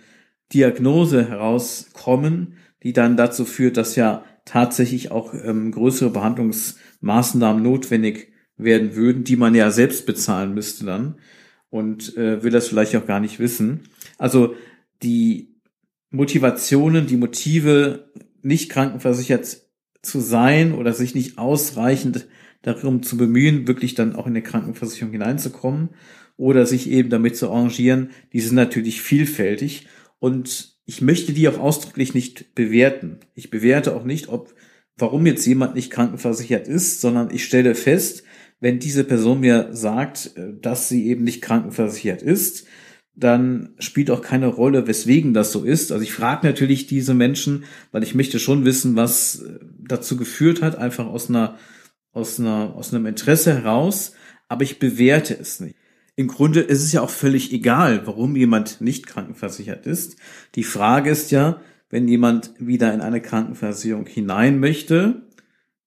Diagnose 0.53 1.29
herauskommen, 1.29 2.59
die 2.83 2.93
dann 2.93 3.17
dazu 3.17 3.45
führt, 3.45 3.77
dass 3.77 3.97
ja 3.97 4.25
tatsächlich 4.45 5.11
auch 5.11 5.35
ähm, 5.35 5.73
größere 5.73 6.11
Behandlungsmaßnahmen 6.11 7.63
notwendig 7.63 8.33
werden 8.57 8.95
würden, 8.95 9.25
die 9.25 9.37
man 9.37 9.55
ja 9.55 9.71
selbst 9.71 10.07
bezahlen 10.07 10.55
müsste 10.55 10.85
dann 10.85 11.17
und 11.71 12.17
äh, 12.17 12.43
will 12.43 12.53
das 12.53 12.69
vielleicht 12.69 12.95
auch 12.95 13.07
gar 13.07 13.21
nicht 13.21 13.41
wissen. 13.41 13.89
Also 14.19 14.55
die 15.03 15.54
Motivationen, 16.15 17.07
die 17.07 17.17
Motive, 17.17 18.11
nicht 18.43 18.71
krankenversichert 18.71 19.63
zu 20.03 20.21
sein 20.21 20.75
oder 20.75 20.93
sich 20.93 21.15
nicht 21.15 21.39
ausreichend 21.39 22.29
darum 22.63 23.03
zu 23.03 23.17
bemühen, 23.17 23.67
wirklich 23.67 23.95
dann 23.95 24.15
auch 24.15 24.27
in 24.27 24.33
eine 24.33 24.43
Krankenversicherung 24.43 25.13
hineinzukommen 25.13 25.91
oder 26.37 26.67
sich 26.67 26.91
eben 26.91 27.11
damit 27.11 27.37
zu 27.37 27.51
arrangieren, 27.51 28.11
die 28.33 28.41
sind 28.41 28.55
natürlich 28.55 29.03
vielfältig 29.03 29.87
und 30.19 30.77
ich 30.87 31.01
möchte 31.01 31.33
die 31.33 31.49
auch 31.49 31.59
ausdrücklich 31.59 32.15
nicht 32.15 32.55
bewerten. 32.55 33.21
Ich 33.35 33.51
bewerte 33.51 33.97
auch 33.97 34.05
nicht, 34.05 34.29
ob, 34.29 34.55
warum 34.97 35.27
jetzt 35.27 35.47
jemand 35.47 35.75
nicht 35.75 35.91
krankenversichert 35.91 36.69
ist, 36.69 37.01
sondern 37.01 37.31
ich 37.31 37.45
stelle 37.45 37.75
fest, 37.75 38.25
wenn 38.61 38.79
diese 38.79 39.05
Person 39.05 39.41
mir 39.41 39.71
sagt, 39.73 40.33
äh, 40.37 40.53
dass 40.61 40.89
sie 40.89 41.07
eben 41.09 41.25
nicht 41.25 41.43
krankenversichert 41.43 42.23
ist, 42.23 42.67
dann 43.17 43.75
spielt 43.79 44.11
auch 44.11 44.23
keine 44.23 44.49
Rolle, 44.49 44.87
weswegen 44.87 45.35
das 45.35 45.53
so 45.53 45.65
ist. 45.65 45.93
Also 45.93 46.03
ich 46.03 46.13
frage 46.13 46.47
natürlich 46.47 46.87
diese 46.87 47.15
Menschen, 47.15 47.65
weil 47.93 48.03
ich 48.03 48.15
möchte 48.15 48.39
schon 48.39 48.65
wissen, 48.65 48.97
was 48.97 49.43
äh, 49.43 49.59
dazu 49.79 50.17
geführt 50.17 50.63
hat, 50.63 50.77
einfach 50.77 51.07
aus 51.07 51.29
einer, 51.29 51.57
aus 52.13 52.41
einer, 52.41 52.75
aus 52.75 52.93
einem 52.93 53.07
Interesse 53.07 53.55
heraus, 53.55 54.15
aber 54.49 54.65
ich 54.65 54.79
bewerte 54.79 55.37
es 55.39 55.61
nicht. 55.61 55.77
Im 56.17 56.29
Grunde 56.29 56.61
ist 56.61 56.83
es 56.83 56.93
ja 56.93 57.03
auch 57.03 57.11
völlig 57.11 57.53
egal, 57.53 58.07
warum 58.07 58.37
jemand 58.37 58.81
nicht 58.81 59.07
krankenversichert 59.07 59.87
ist. 59.87 60.17
Die 60.55 60.63
Frage 60.63 61.11
ist 61.11 61.33
ja, 61.33 61.61
wenn 61.91 62.07
jemand 62.07 62.53
wieder 62.59 62.95
in 62.95 63.01
eine 63.01 63.21
Krankenversicherung 63.21 64.07
hinein 64.07 64.61
möchte, 64.61 65.23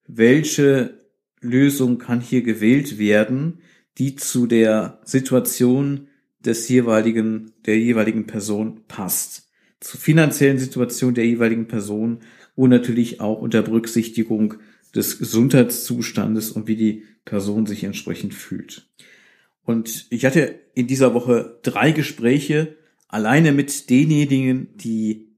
welche 0.05 0.99
Lösung 1.39 1.97
kann 1.97 2.19
hier 2.19 2.41
gewählt 2.41 2.97
werden, 2.97 3.59
die 3.97 4.15
zu 4.15 4.47
der 4.47 4.99
Situation 5.03 6.07
des 6.47 6.67
jeweiligen, 6.69 7.51
der 7.65 7.77
jeweiligen 7.77 8.25
Person 8.25 8.81
passt. 8.87 9.49
Zur 9.79 9.99
finanziellen 9.99 10.57
Situation 10.57 11.13
der 11.13 11.25
jeweiligen 11.25 11.67
Person 11.67 12.21
und 12.55 12.71
natürlich 12.71 13.21
auch 13.21 13.39
unter 13.39 13.61
Berücksichtigung 13.61 14.55
des 14.95 15.19
Gesundheitszustandes 15.19 16.51
und 16.51 16.67
wie 16.67 16.75
die 16.75 17.03
Person 17.25 17.67
sich 17.67 17.83
entsprechend 17.83 18.33
fühlt. 18.33 18.89
Und 19.63 20.07
ich 20.09 20.25
hatte 20.25 20.59
in 20.73 20.87
dieser 20.87 21.13
Woche 21.13 21.59
drei 21.61 21.91
Gespräche 21.91 22.77
alleine 23.07 23.51
mit 23.51 23.89
denjenigen, 23.89 24.69
die 24.77 25.35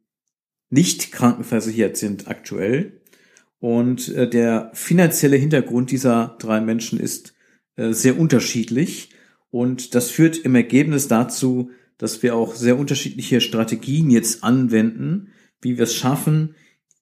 nicht 0.69 1.11
krankenversichert 1.11 1.97
sind 1.97 2.27
aktuell. 2.27 3.01
Und 3.59 4.09
äh, 4.09 4.29
der 4.29 4.71
finanzielle 4.73 5.35
Hintergrund 5.35 5.91
dieser 5.91 6.37
drei 6.39 6.61
Menschen 6.61 6.99
ist 6.99 7.33
äh, 7.75 7.91
sehr 7.91 8.19
unterschiedlich. 8.19 9.08
Und 9.51 9.96
das 9.96 10.10
führt 10.10 10.38
im 10.38 10.56
Ergebnis 10.56 11.08
dazu, 11.08 11.72
dass 11.98 12.24
wir 12.24 12.36
auch 12.36 12.56
sehr 12.56 12.77
unterschiedliche 12.77 13.41
Strategien 13.41 14.10
jetzt 14.10 14.44
anwenden, 14.44 15.29
wie 15.62 15.77
wir 15.77 15.84
es 15.84 15.96
schaffen, 15.96 16.56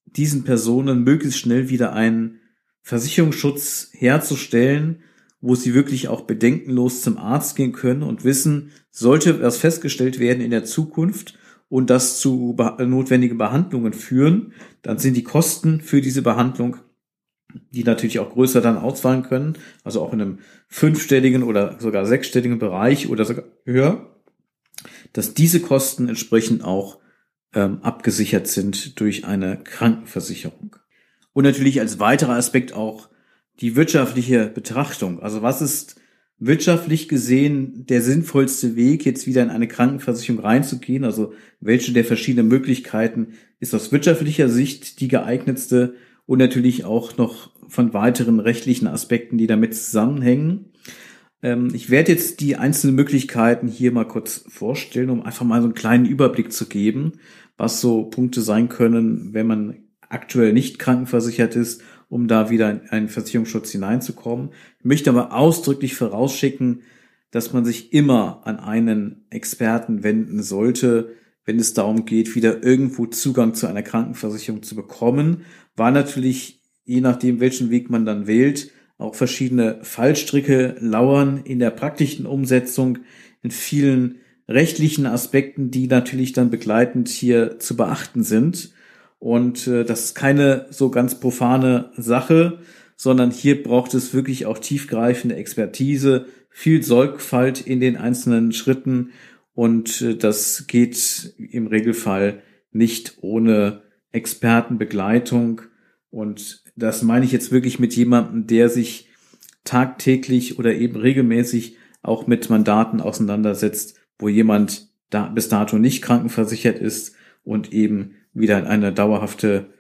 diesen 0.06 0.44
Personen 0.44 1.04
möglichst 1.04 1.40
schnell 1.40 1.70
wieder 1.70 1.94
einen 1.94 2.40
Versicherungsschutz 2.82 3.90
herzustellen, 3.94 5.04
wo 5.42 5.56
sie 5.56 5.74
wirklich 5.74 6.08
auch 6.08 6.22
bedenkenlos 6.22 7.02
zum 7.02 7.18
Arzt 7.18 7.56
gehen 7.56 7.74
können 7.74 8.02
und 8.02 8.24
wissen, 8.24 8.72
sollte 8.90 9.42
was 9.42 9.58
festgestellt 9.58 10.20
werden 10.20 10.42
in 10.42 10.52
der 10.52 10.64
Zukunft 10.64 11.38
und 11.70 11.90
das 11.90 12.20
zu 12.20 12.56
notwendigen 12.80 13.38
Behandlungen 13.38 13.94
führen, 13.94 14.54
dann 14.82 14.98
sind 14.98 15.16
die 15.16 15.24
Kosten 15.24 15.82
für 15.82 16.02
diese 16.02 16.22
Behandlung, 16.22 16.78
die 17.72 17.84
natürlich 17.84 18.20
auch 18.20 18.32
größer 18.32 18.62
dann 18.62 18.78
ausfallen 18.78 19.24
können, 19.24 19.58
also 19.84 20.02
auch 20.02 20.14
in 20.14 20.22
einem 20.22 20.40
fünfstelligen 20.68 21.44
oder 21.44 21.80
sogar 21.80 22.06
sechsstelligen 22.06 22.60
Bereich 22.60 23.10
oder 23.10 23.26
sogar 23.26 23.46
höher, 23.66 24.16
dass 25.14 25.34
diese 25.34 25.60
Kosten 25.60 26.10
entsprechend 26.10 26.64
auch 26.64 27.00
ähm, 27.54 27.80
abgesichert 27.82 28.48
sind 28.48 29.00
durch 29.00 29.26
eine 29.26 29.58
Krankenversicherung. 29.64 30.76
Und 31.34 31.44
natürlich 31.44 31.80
als 31.80 32.00
weiterer 32.00 32.36
Aspekt 32.36 32.74
auch 32.74 33.10
die 33.60 33.76
wirtschaftliche 33.76 34.48
Betrachtung. 34.48 35.22
Also 35.22 35.42
was 35.42 35.62
ist 35.62 36.00
wirtschaftlich 36.40 37.08
gesehen 37.08 37.86
der 37.88 38.02
sinnvollste 38.02 38.76
Weg, 38.76 39.06
jetzt 39.06 39.26
wieder 39.26 39.42
in 39.42 39.50
eine 39.50 39.68
Krankenversicherung 39.68 40.42
reinzugehen? 40.42 41.04
Also 41.04 41.34
welche 41.60 41.94
der 41.94 42.06
verschiedenen 42.06 42.48
Möglichkeiten 42.48 43.34
ist 43.60 43.74
aus 43.74 43.92
wirtschaftlicher 43.92 44.50
Sicht 44.50 45.00
die 45.00 45.08
geeignetste 45.08 45.96
und 46.28 46.38
natürlich 46.38 46.86
auch 46.86 47.18
noch 47.18 47.50
von 47.68 47.94
weiteren 47.94 48.40
rechtlichen 48.40 48.88
Aspekten, 48.88 49.38
die 49.38 49.48
damit 49.48 49.74
zusammenhängen. 49.74 50.74
Ähm, 51.42 51.70
ich 51.74 51.90
werde 51.90 52.12
jetzt 52.12 52.42
die 52.42 52.58
einzelnen 52.58 52.96
Möglichkeiten 52.96 53.68
hier 53.68 53.92
mal 53.92 54.08
kurz 54.08 54.46
vorstellen, 54.48 55.10
um 55.10 55.24
einfach 55.24 55.46
mal 55.46 55.62
so 55.62 55.68
einen 55.68 55.74
kleinen 55.74 56.06
Überblick 56.06 56.52
zu 56.52 56.68
geben, 56.68 57.14
was 57.58 57.82
so 57.82 58.04
Punkte 58.06 58.42
sein 58.42 58.70
können, 58.70 59.34
wenn 59.34 59.48
man 59.48 59.78
aktuell 60.10 60.54
nicht 60.54 60.80
krankenversichert 60.80 61.56
ist, 61.56 61.82
um 62.10 62.28
da 62.28 62.50
wieder 62.50 62.70
in 62.70 62.90
einen 62.90 63.10
Versicherungsschutz 63.10 63.72
hineinzukommen. 63.72 64.50
Ich 64.80 64.86
möchte 64.86 65.10
aber 65.10 65.34
ausdrücklich 65.34 65.96
vorausschicken, 65.96 66.84
dass 67.32 67.52
man 67.52 67.66
sich 67.66 67.94
immer 67.94 68.42
an 68.46 68.60
einen 68.60 69.26
Experten 69.30 70.04
wenden 70.04 70.42
sollte, 70.42 71.14
wenn 71.48 71.58
es 71.60 71.74
darum 71.74 72.06
geht, 72.06 72.36
wieder 72.36 72.62
irgendwo 72.62 73.06
Zugang 73.06 73.56
zu 73.56 73.68
einer 73.68 73.82
Krankenversicherung 73.82 74.62
zu 74.64 74.76
bekommen, 74.76 75.46
weil 75.78 75.94
natürlich, 75.94 76.62
je 76.84 77.00
nachdem, 77.00 77.40
welchen 77.40 77.72
Weg 77.72 77.90
man 77.90 78.06
dann 78.06 78.28
wählt, 78.28 78.70
auch 78.98 79.16
verschiedene 79.16 79.80
Fallstricke 79.82 80.76
lauern 80.80 81.42
in 81.46 81.60
der 81.60 81.70
praktischen 81.70 82.26
Umsetzung, 82.26 83.00
in 83.44 83.52
vielen 83.52 84.18
rechtlichen 84.50 85.06
Aspekten, 85.06 85.72
die 85.72 85.88
natürlich 85.88 86.34
dann 86.34 86.50
begleitend 86.50 87.08
hier 87.08 87.60
zu 87.60 87.78
beachten 87.78 88.24
sind. 88.24 88.72
Und 89.20 89.68
äh, 89.68 89.86
das 89.86 90.06
ist 90.06 90.16
keine 90.16 90.68
so 90.70 90.90
ganz 90.90 91.20
profane 91.20 91.92
Sache, 91.96 92.60
sondern 92.98 93.32
hier 93.32 93.64
braucht 93.64 93.94
es 93.94 94.14
wirklich 94.14 94.46
auch 94.46 94.58
tiefgreifende 94.58 95.36
Expertise, 95.36 96.26
viel 96.50 96.84
Sorgfalt 96.84 97.62
in 97.62 97.80
den 97.80 97.96
einzelnen 97.96 98.52
Schritten 98.52 99.12
und 99.58 100.04
äh, 100.04 100.16
das 100.16 100.68
geht 100.68 101.34
im 101.40 101.66
Regelfall 101.66 102.44
nicht 102.72 103.18
ohne 103.22 103.82
Expertenbegleitung 104.12 105.64
und 106.12 106.64
das 106.76 107.02
meine 107.02 107.26
ich 107.26 107.32
jetzt 107.32 107.52
wirklich 107.52 107.80
mit 107.80 107.96
jemandem, 107.96 108.46
der 108.46 108.70
sich 108.70 109.10
tagtäglich 109.64 110.60
oder 110.60 110.76
eben 110.76 110.96
regelmäßig 110.96 111.76
auch 112.04 112.28
mit 112.28 112.52
Mandaten 112.52 113.02
auseinandersetzt, 113.02 114.00
wo 114.20 114.30
jemand 114.30 114.90
da 115.10 115.26
bis 115.26 115.50
dato 115.50 115.80
nicht 115.80 116.04
krankenversichert 116.04 116.78
ist 116.78 117.16
und 117.44 117.74
eben 117.74 118.14
wieder 118.34 118.60
in 118.60 118.66
eine 118.66 118.94
dauerhafte 118.94 119.74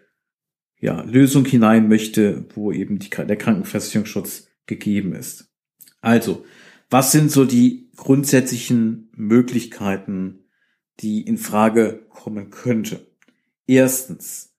ja, 0.79 1.03
Lösung 1.03 1.45
hinein 1.45 1.87
möchte, 1.87 2.45
wo 2.55 2.71
eben 2.71 2.97
die, 2.97 3.11
der 3.11 3.37
Krankenversicherungsschutz 3.37 4.47
gegeben 4.65 5.13
ist. 5.13 5.51
Also, 6.01 6.45
was 6.89 7.11
sind 7.11 7.31
so 7.31 7.45
die 7.45 7.91
grundsätzlichen 7.95 9.09
Möglichkeiten, 9.13 10.45
die 10.99 11.21
in 11.21 11.37
Frage 11.37 12.05
kommen 12.09 12.49
könnte? 12.49 13.07
Erstens, 13.65 14.53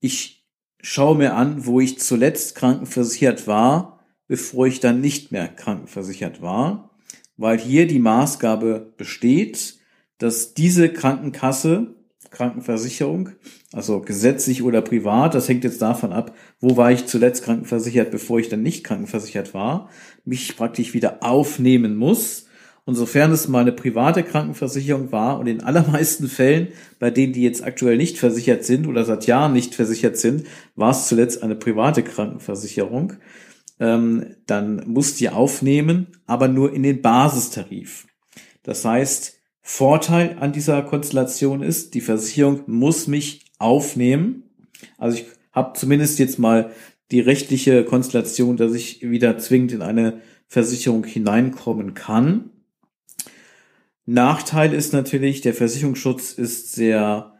ich 0.00 0.46
schaue 0.80 1.16
mir 1.16 1.34
an, 1.34 1.66
wo 1.66 1.80
ich 1.80 1.98
zuletzt 1.98 2.54
krankenversichert 2.54 3.46
war, 3.46 4.04
bevor 4.26 4.66
ich 4.66 4.80
dann 4.80 5.00
nicht 5.00 5.32
mehr 5.32 5.48
krankenversichert 5.48 6.42
war, 6.42 6.90
weil 7.36 7.58
hier 7.58 7.86
die 7.86 7.98
Maßgabe 7.98 8.92
besteht, 8.96 9.78
dass 10.18 10.54
diese 10.54 10.92
Krankenkasse 10.92 11.94
Krankenversicherung, 12.30 13.30
also 13.72 14.00
gesetzlich 14.00 14.62
oder 14.62 14.82
privat, 14.82 15.34
das 15.34 15.48
hängt 15.48 15.64
jetzt 15.64 15.80
davon 15.80 16.12
ab, 16.12 16.34
wo 16.60 16.76
war 16.76 16.92
ich 16.92 17.06
zuletzt 17.06 17.44
krankenversichert, 17.44 18.10
bevor 18.10 18.38
ich 18.38 18.48
dann 18.48 18.62
nicht 18.62 18.84
krankenversichert 18.84 19.54
war, 19.54 19.88
mich 20.24 20.56
praktisch 20.56 20.94
wieder 20.94 21.22
aufnehmen 21.22 21.96
muss. 21.96 22.46
Und 22.84 22.94
sofern 22.94 23.32
es 23.32 23.48
mal 23.48 23.60
eine 23.60 23.72
private 23.72 24.22
Krankenversicherung 24.22 25.12
war 25.12 25.38
und 25.38 25.46
in 25.46 25.62
allermeisten 25.62 26.26
Fällen, 26.26 26.68
bei 26.98 27.10
denen 27.10 27.34
die 27.34 27.42
jetzt 27.42 27.62
aktuell 27.62 27.98
nicht 27.98 28.18
versichert 28.18 28.64
sind 28.64 28.86
oder 28.86 29.04
seit 29.04 29.26
Jahren 29.26 29.52
nicht 29.52 29.74
versichert 29.74 30.16
sind, 30.16 30.44
war 30.74 30.92
es 30.92 31.06
zuletzt 31.06 31.42
eine 31.42 31.54
private 31.54 32.02
Krankenversicherung, 32.02 33.12
ähm, 33.78 34.36
dann 34.46 34.84
muss 34.86 35.16
die 35.16 35.28
aufnehmen, 35.28 36.06
aber 36.26 36.48
nur 36.48 36.72
in 36.72 36.82
den 36.82 37.02
Basistarif. 37.02 38.06
Das 38.62 38.84
heißt, 38.84 39.34
Vorteil 39.60 40.38
an 40.40 40.52
dieser 40.52 40.80
Konstellation 40.82 41.62
ist, 41.62 41.92
die 41.92 42.00
Versicherung 42.00 42.62
muss 42.66 43.06
mich 43.06 43.44
aufnehmen. 43.58 44.44
Also 44.96 45.18
ich 45.18 45.26
habe 45.52 45.78
zumindest 45.78 46.18
jetzt 46.18 46.38
mal 46.38 46.70
die 47.10 47.20
rechtliche 47.20 47.84
Konstellation, 47.84 48.56
dass 48.56 48.74
ich 48.74 49.08
wieder 49.08 49.38
zwingend 49.38 49.72
in 49.72 49.82
eine 49.82 50.20
Versicherung 50.46 51.04
hineinkommen 51.04 51.94
kann. 51.94 52.50
Nachteil 54.06 54.72
ist 54.72 54.92
natürlich, 54.92 55.40
der 55.42 55.54
Versicherungsschutz 55.54 56.32
ist 56.32 56.72
sehr 56.72 57.34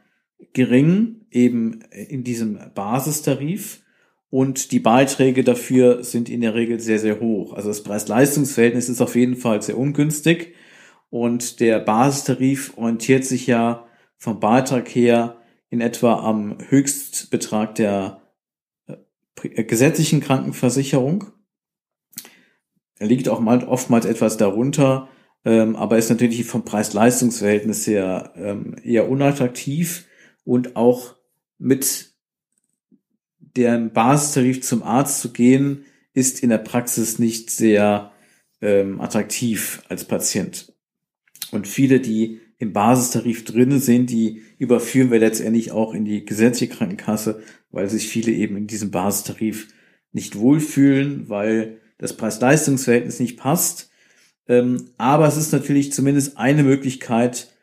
gering, 0.52 1.26
eben 1.30 1.80
in 1.90 2.24
diesem 2.24 2.58
Basistarif. 2.74 3.82
Und 4.30 4.72
die 4.72 4.80
Beiträge 4.80 5.42
dafür 5.42 6.04
sind 6.04 6.28
in 6.28 6.42
der 6.42 6.54
Regel 6.54 6.80
sehr, 6.80 6.98
sehr 6.98 7.20
hoch. 7.20 7.54
Also 7.54 7.68
das 7.68 7.82
Preis-Leistungs-Verhältnis 7.82 8.90
ist 8.90 9.00
auf 9.00 9.16
jeden 9.16 9.36
Fall 9.36 9.62
sehr 9.62 9.78
ungünstig. 9.78 10.54
Und 11.08 11.60
der 11.60 11.78
Basistarif 11.78 12.76
orientiert 12.76 13.24
sich 13.24 13.46
ja 13.46 13.86
vom 14.18 14.38
Beitrag 14.40 14.88
her 14.94 15.38
in 15.70 15.80
etwa 15.80 16.20
am 16.20 16.58
Höchstbetrag 16.68 17.74
der 17.76 18.20
gesetzlichen 19.42 20.20
Krankenversicherung. 20.20 21.24
Er 22.98 23.06
liegt 23.06 23.28
auch 23.28 23.40
mal, 23.40 23.64
oftmals 23.64 24.06
etwas 24.06 24.36
darunter, 24.36 25.08
ähm, 25.44 25.76
aber 25.76 25.98
ist 25.98 26.10
natürlich 26.10 26.44
vom 26.44 26.64
Preis-Leistungs-Verhältnis 26.64 27.86
her 27.86 28.32
ähm, 28.36 28.76
eher 28.82 29.08
unattraktiv 29.08 30.06
und 30.44 30.76
auch 30.76 31.14
mit 31.58 32.12
dem 33.56 33.92
Basistarif 33.92 34.62
zum 34.62 34.82
Arzt 34.82 35.20
zu 35.20 35.32
gehen, 35.32 35.84
ist 36.12 36.42
in 36.42 36.50
der 36.50 36.58
Praxis 36.58 37.18
nicht 37.18 37.50
sehr 37.50 38.12
ähm, 38.60 39.00
attraktiv 39.00 39.82
als 39.88 40.04
Patient. 40.04 40.72
Und 41.52 41.66
viele, 41.66 42.00
die 42.00 42.40
im 42.58 42.72
Basistarif 42.72 43.44
drinne 43.44 43.78
sind, 43.78 44.10
die 44.10 44.42
überführen 44.58 45.10
wir 45.10 45.20
letztendlich 45.20 45.70
auch 45.70 45.94
in 45.94 46.04
die 46.04 46.24
gesetzliche 46.24 46.74
Krankenkasse, 46.74 47.40
weil 47.70 47.88
sich 47.88 48.08
viele 48.08 48.32
eben 48.32 48.56
in 48.56 48.66
diesem 48.66 48.90
Basistarif 48.90 49.68
nicht 50.12 50.38
wohlfühlen, 50.38 51.28
weil 51.28 51.78
das 51.98 52.16
Preis-Leistungs-Verhältnis 52.16 53.20
nicht 53.20 53.38
passt. 53.38 53.90
Ähm, 54.48 54.90
aber 54.96 55.28
es 55.28 55.36
ist 55.36 55.52
natürlich 55.52 55.92
zumindest 55.92 56.38
eine 56.38 56.62
Möglichkeit, 56.62 57.54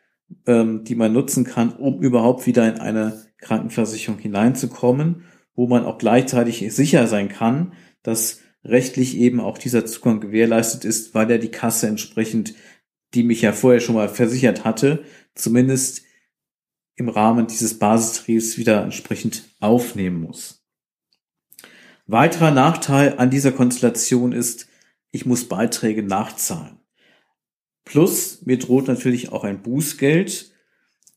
ähm, 0.46 0.84
die 0.84 0.94
man 0.94 1.12
nutzen 1.12 1.44
kann, 1.44 1.72
um 1.72 2.00
überhaupt 2.00 2.46
wieder 2.46 2.68
in 2.68 2.80
eine 2.80 3.24
Krankenversicherung 3.38 4.18
hineinzukommen, 4.18 5.24
wo 5.54 5.66
man 5.66 5.84
auch 5.84 5.98
gleichzeitig 5.98 6.72
sicher 6.74 7.06
sein 7.06 7.28
kann, 7.28 7.72
dass 8.02 8.40
rechtlich 8.64 9.16
eben 9.16 9.40
auch 9.40 9.58
dieser 9.58 9.86
Zugang 9.86 10.20
gewährleistet 10.20 10.84
ist, 10.84 11.14
weil 11.14 11.30
er 11.30 11.38
die 11.38 11.50
Kasse 11.50 11.86
entsprechend 11.86 12.54
die 13.14 13.22
mich 13.22 13.42
ja 13.42 13.52
vorher 13.52 13.80
schon 13.80 13.94
mal 13.94 14.08
versichert 14.08 14.64
hatte, 14.64 15.04
zumindest 15.34 16.02
im 16.96 17.08
Rahmen 17.08 17.46
dieses 17.46 17.78
Basistarifs 17.78 18.58
wieder 18.58 18.82
entsprechend 18.82 19.44
aufnehmen 19.60 20.22
muss. 20.22 20.64
Weiterer 22.06 22.50
Nachteil 22.50 23.18
an 23.18 23.30
dieser 23.30 23.52
Konstellation 23.52 24.32
ist, 24.32 24.68
ich 25.10 25.26
muss 25.26 25.48
Beiträge 25.48 26.02
nachzahlen. 26.02 26.78
Plus, 27.84 28.42
mir 28.44 28.58
droht 28.58 28.88
natürlich 28.88 29.32
auch 29.32 29.44
ein 29.44 29.62
Bußgeld, 29.62 30.52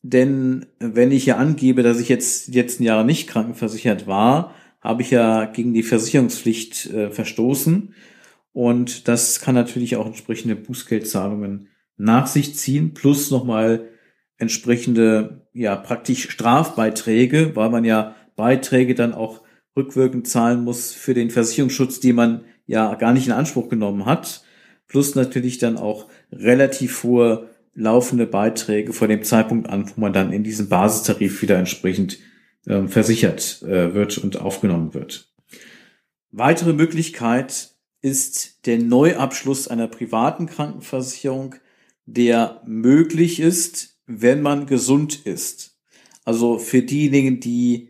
denn 0.02 0.66
wenn 0.80 1.12
ich 1.12 1.26
ja 1.26 1.38
angebe, 1.38 1.84
dass 1.84 2.00
ich 2.00 2.10
jetzt 2.10 2.48
die 2.48 2.60
letzten 2.60 2.84
Jahre 2.84 3.06
nicht 3.06 3.28
krankenversichert 3.28 4.08
war, 4.08 4.54
habe 4.82 5.02
ich 5.02 5.12
ja 5.12 5.46
gegen 5.46 5.74
die 5.74 5.84
Versicherungspflicht 5.84 6.86
äh, 6.88 7.12
verstoßen 7.12 7.94
und 8.54 9.08
das 9.08 9.42
kann 9.42 9.56
natürlich 9.56 9.96
auch 9.96 10.06
entsprechende 10.06 10.56
Bußgeldzahlungen 10.56 11.68
nach 12.00 12.28
sich 12.28 12.56
ziehen, 12.56 12.94
plus 12.94 13.30
nochmal 13.30 13.90
entsprechende, 14.38 15.46
ja, 15.54 15.76
praktisch 15.76 16.30
Strafbeiträge, 16.30 17.56
weil 17.56 17.70
man 17.70 17.84
ja 17.84 18.16
Beiträge 18.36 18.96
dann 18.96 19.14
auch 19.14 19.42
rückwirkend 19.76 20.28
zahlen 20.28 20.64
muss 20.64 20.94
für 20.94 21.14
den 21.14 21.30
Versicherungsschutz, 21.30 22.00
die 22.00 22.14
man 22.14 22.46
ja 22.66 22.96
gar 22.96 23.14
nicht 23.14 23.28
in 23.28 23.34
Anspruch 23.34 23.70
genommen 23.70 24.06
hat, 24.06 24.44
plus 24.88 25.16
natürlich 25.16 25.58
dann 25.58 25.78
auch 25.78 26.08
relativ 26.32 27.04
hohe 27.04 27.50
laufende 27.76 28.26
Beiträge 28.26 28.94
vor 28.94 29.08
dem 29.08 29.24
Zeitpunkt 29.24 29.70
an, 29.70 29.90
wo 29.90 30.02
man 30.02 30.14
dann 30.14 30.32
in 30.32 30.44
diesem 30.44 30.70
Basistarif 30.70 31.42
wieder 31.42 31.58
entsprechend 31.58 32.20
äh, 32.66 32.88
versichert 32.88 33.62
äh, 33.64 33.94
wird 33.94 34.18
und 34.18 34.40
aufgenommen 34.40 34.94
wird. 34.94 35.34
Weitere 36.32 36.74
Möglichkeit 36.74 37.72
ist 38.02 38.66
der 38.66 38.80
Neuabschluss 38.80 39.68
einer 39.68 39.88
privaten 39.88 40.46
Krankenversicherung, 40.46 41.56
der 42.14 42.62
möglich 42.66 43.40
ist, 43.40 44.00
wenn 44.08 44.42
man 44.42 44.66
gesund 44.66 45.26
ist. 45.26 45.78
Also 46.26 46.58
für 46.58 46.82
diejenigen, 46.82 47.40
die 47.40 47.90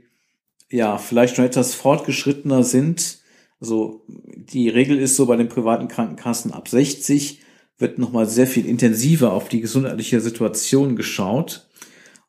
ja 0.70 0.98
vielleicht 0.98 1.36
schon 1.36 1.46
etwas 1.46 1.74
fortgeschrittener 1.74 2.64
sind, 2.64 3.20
also 3.60 4.06
die 4.08 4.70
Regel 4.70 4.98
ist 5.00 5.16
so 5.16 5.26
bei 5.26 5.36
den 5.36 5.50
privaten 5.50 5.88
Krankenkassen 5.88 6.54
ab 6.54 6.68
60 6.68 7.42
wird 7.78 7.98
nochmal 7.98 8.28
sehr 8.28 8.48
viel 8.48 8.66
intensiver 8.66 9.34
auf 9.34 9.48
die 9.48 9.62
gesundheitliche 9.62 10.20
Situation 10.20 10.96
geschaut. 10.96 11.68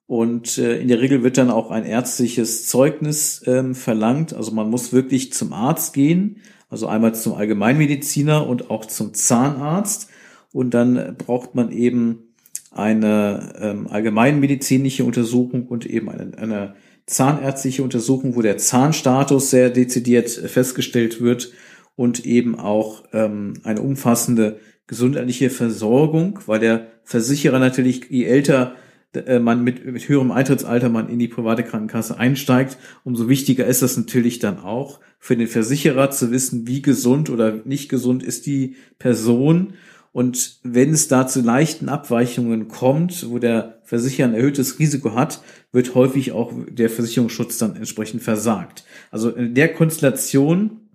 Und 0.06 0.58
äh, 0.58 0.80
in 0.80 0.88
der 0.88 1.00
Regel 1.00 1.22
wird 1.22 1.38
dann 1.38 1.50
auch 1.50 1.70
ein 1.70 1.84
ärztliches 1.84 2.66
Zeugnis 2.66 3.42
ähm, 3.46 3.74
verlangt. 3.74 4.32
Also 4.32 4.52
man 4.52 4.70
muss 4.70 4.92
wirklich 4.92 5.32
zum 5.32 5.52
Arzt 5.52 5.92
gehen, 5.92 6.40
also 6.68 6.86
einmal 6.86 7.14
zum 7.14 7.34
Allgemeinmediziner 7.34 8.46
und 8.46 8.70
auch 8.70 8.86
zum 8.86 9.14
Zahnarzt. 9.14 10.09
Und 10.52 10.74
dann 10.74 11.16
braucht 11.16 11.54
man 11.54 11.70
eben 11.70 12.34
eine 12.70 13.52
ähm, 13.60 13.86
allgemeinmedizinische 13.88 15.04
Untersuchung 15.04 15.66
und 15.66 15.86
eben 15.86 16.08
eine, 16.08 16.36
eine 16.38 16.74
zahnärztliche 17.06 17.82
Untersuchung, 17.82 18.36
wo 18.36 18.42
der 18.42 18.58
Zahnstatus 18.58 19.50
sehr 19.50 19.70
dezidiert 19.70 20.30
festgestellt 20.30 21.20
wird 21.20 21.52
und 21.96 22.24
eben 22.24 22.58
auch 22.58 23.04
ähm, 23.12 23.54
eine 23.64 23.80
umfassende 23.80 24.60
gesundheitliche 24.86 25.50
Versorgung, 25.50 26.40
weil 26.46 26.60
der 26.60 26.86
Versicherer 27.04 27.58
natürlich, 27.58 28.06
je 28.08 28.24
älter 28.24 28.74
äh, 29.12 29.40
man 29.40 29.64
mit, 29.64 29.84
mit 29.84 30.08
höherem 30.08 30.30
Eintrittsalter 30.30 30.88
man 30.88 31.08
in 31.08 31.18
die 31.18 31.28
private 31.28 31.64
Krankenkasse 31.64 32.16
einsteigt, 32.18 32.78
umso 33.02 33.28
wichtiger 33.28 33.66
ist 33.66 33.82
das 33.82 33.96
natürlich 33.96 34.38
dann 34.38 34.58
auch 34.58 35.00
für 35.18 35.36
den 35.36 35.48
Versicherer 35.48 36.10
zu 36.10 36.30
wissen, 36.30 36.66
wie 36.66 36.82
gesund 36.82 37.28
oder 37.28 37.60
nicht 37.64 37.88
gesund 37.88 38.22
ist 38.22 38.46
die 38.46 38.76
Person. 38.98 39.74
Und 40.12 40.58
wenn 40.64 40.90
es 40.90 41.06
da 41.06 41.26
zu 41.26 41.40
leichten 41.40 41.88
Abweichungen 41.88 42.68
kommt, 42.68 43.30
wo 43.30 43.38
der 43.38 43.80
Versicherer 43.84 44.28
ein 44.28 44.34
erhöhtes 44.34 44.78
Risiko 44.78 45.14
hat, 45.14 45.40
wird 45.72 45.94
häufig 45.94 46.32
auch 46.32 46.52
der 46.68 46.90
Versicherungsschutz 46.90 47.58
dann 47.58 47.76
entsprechend 47.76 48.22
versagt. 48.22 48.84
Also 49.10 49.30
in 49.30 49.54
der 49.54 49.72
Konstellation, 49.72 50.88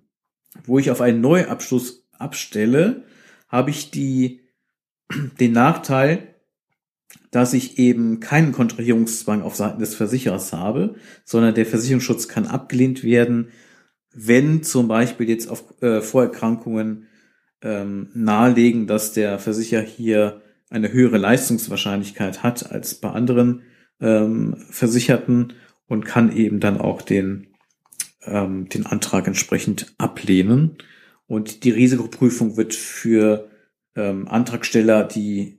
wo 0.64 0.78
ich 0.78 0.90
auf 0.90 1.00
einen 1.00 1.22
Neuabschluss 1.22 2.06
abstelle, 2.18 3.04
habe 3.48 3.70
ich 3.70 3.90
die, 3.90 4.40
den 5.40 5.52
Nachteil, 5.52 6.34
dass 7.30 7.54
ich 7.54 7.78
eben 7.78 8.20
keinen 8.20 8.52
Kontrahierungszwang 8.52 9.42
auf 9.42 9.56
Seiten 9.56 9.80
des 9.80 9.94
Versicherers 9.94 10.52
habe, 10.52 10.94
sondern 11.24 11.54
der 11.54 11.66
Versicherungsschutz 11.66 12.28
kann 12.28 12.46
abgelehnt 12.46 13.02
werden, 13.02 13.48
wenn 14.14 14.62
zum 14.62 14.88
Beispiel 14.88 15.28
jetzt 15.28 15.48
auf 15.48 15.80
äh, 15.82 16.00
Vorerkrankungen 16.00 17.06
ähm, 17.62 18.10
nahelegen, 18.14 18.86
dass 18.86 19.12
der 19.12 19.38
Versicherer 19.38 19.82
hier 19.82 20.42
eine 20.70 20.92
höhere 20.92 21.18
Leistungswahrscheinlichkeit 21.18 22.42
hat 22.42 22.70
als 22.70 22.96
bei 22.96 23.10
anderen 23.10 23.62
ähm, 24.00 24.56
Versicherten 24.70 25.54
und 25.86 26.04
kann 26.04 26.34
eben 26.34 26.60
dann 26.60 26.80
auch 26.80 27.02
den, 27.02 27.48
ähm, 28.24 28.68
den 28.68 28.86
Antrag 28.86 29.26
entsprechend 29.26 29.94
ablehnen. 29.98 30.78
Und 31.26 31.64
die 31.64 31.70
Risikoprüfung 31.70 32.56
wird 32.56 32.74
für 32.74 33.48
ähm, 33.94 34.28
Antragsteller, 34.28 35.04
die 35.04 35.58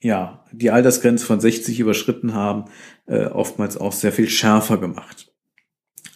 ja, 0.00 0.44
die 0.52 0.70
Altersgrenze 0.70 1.24
von 1.24 1.40
60 1.40 1.80
überschritten 1.80 2.34
haben, 2.34 2.66
äh, 3.06 3.24
oftmals 3.24 3.78
auch 3.78 3.92
sehr 3.92 4.12
viel 4.12 4.28
schärfer 4.28 4.76
gemacht 4.76 5.34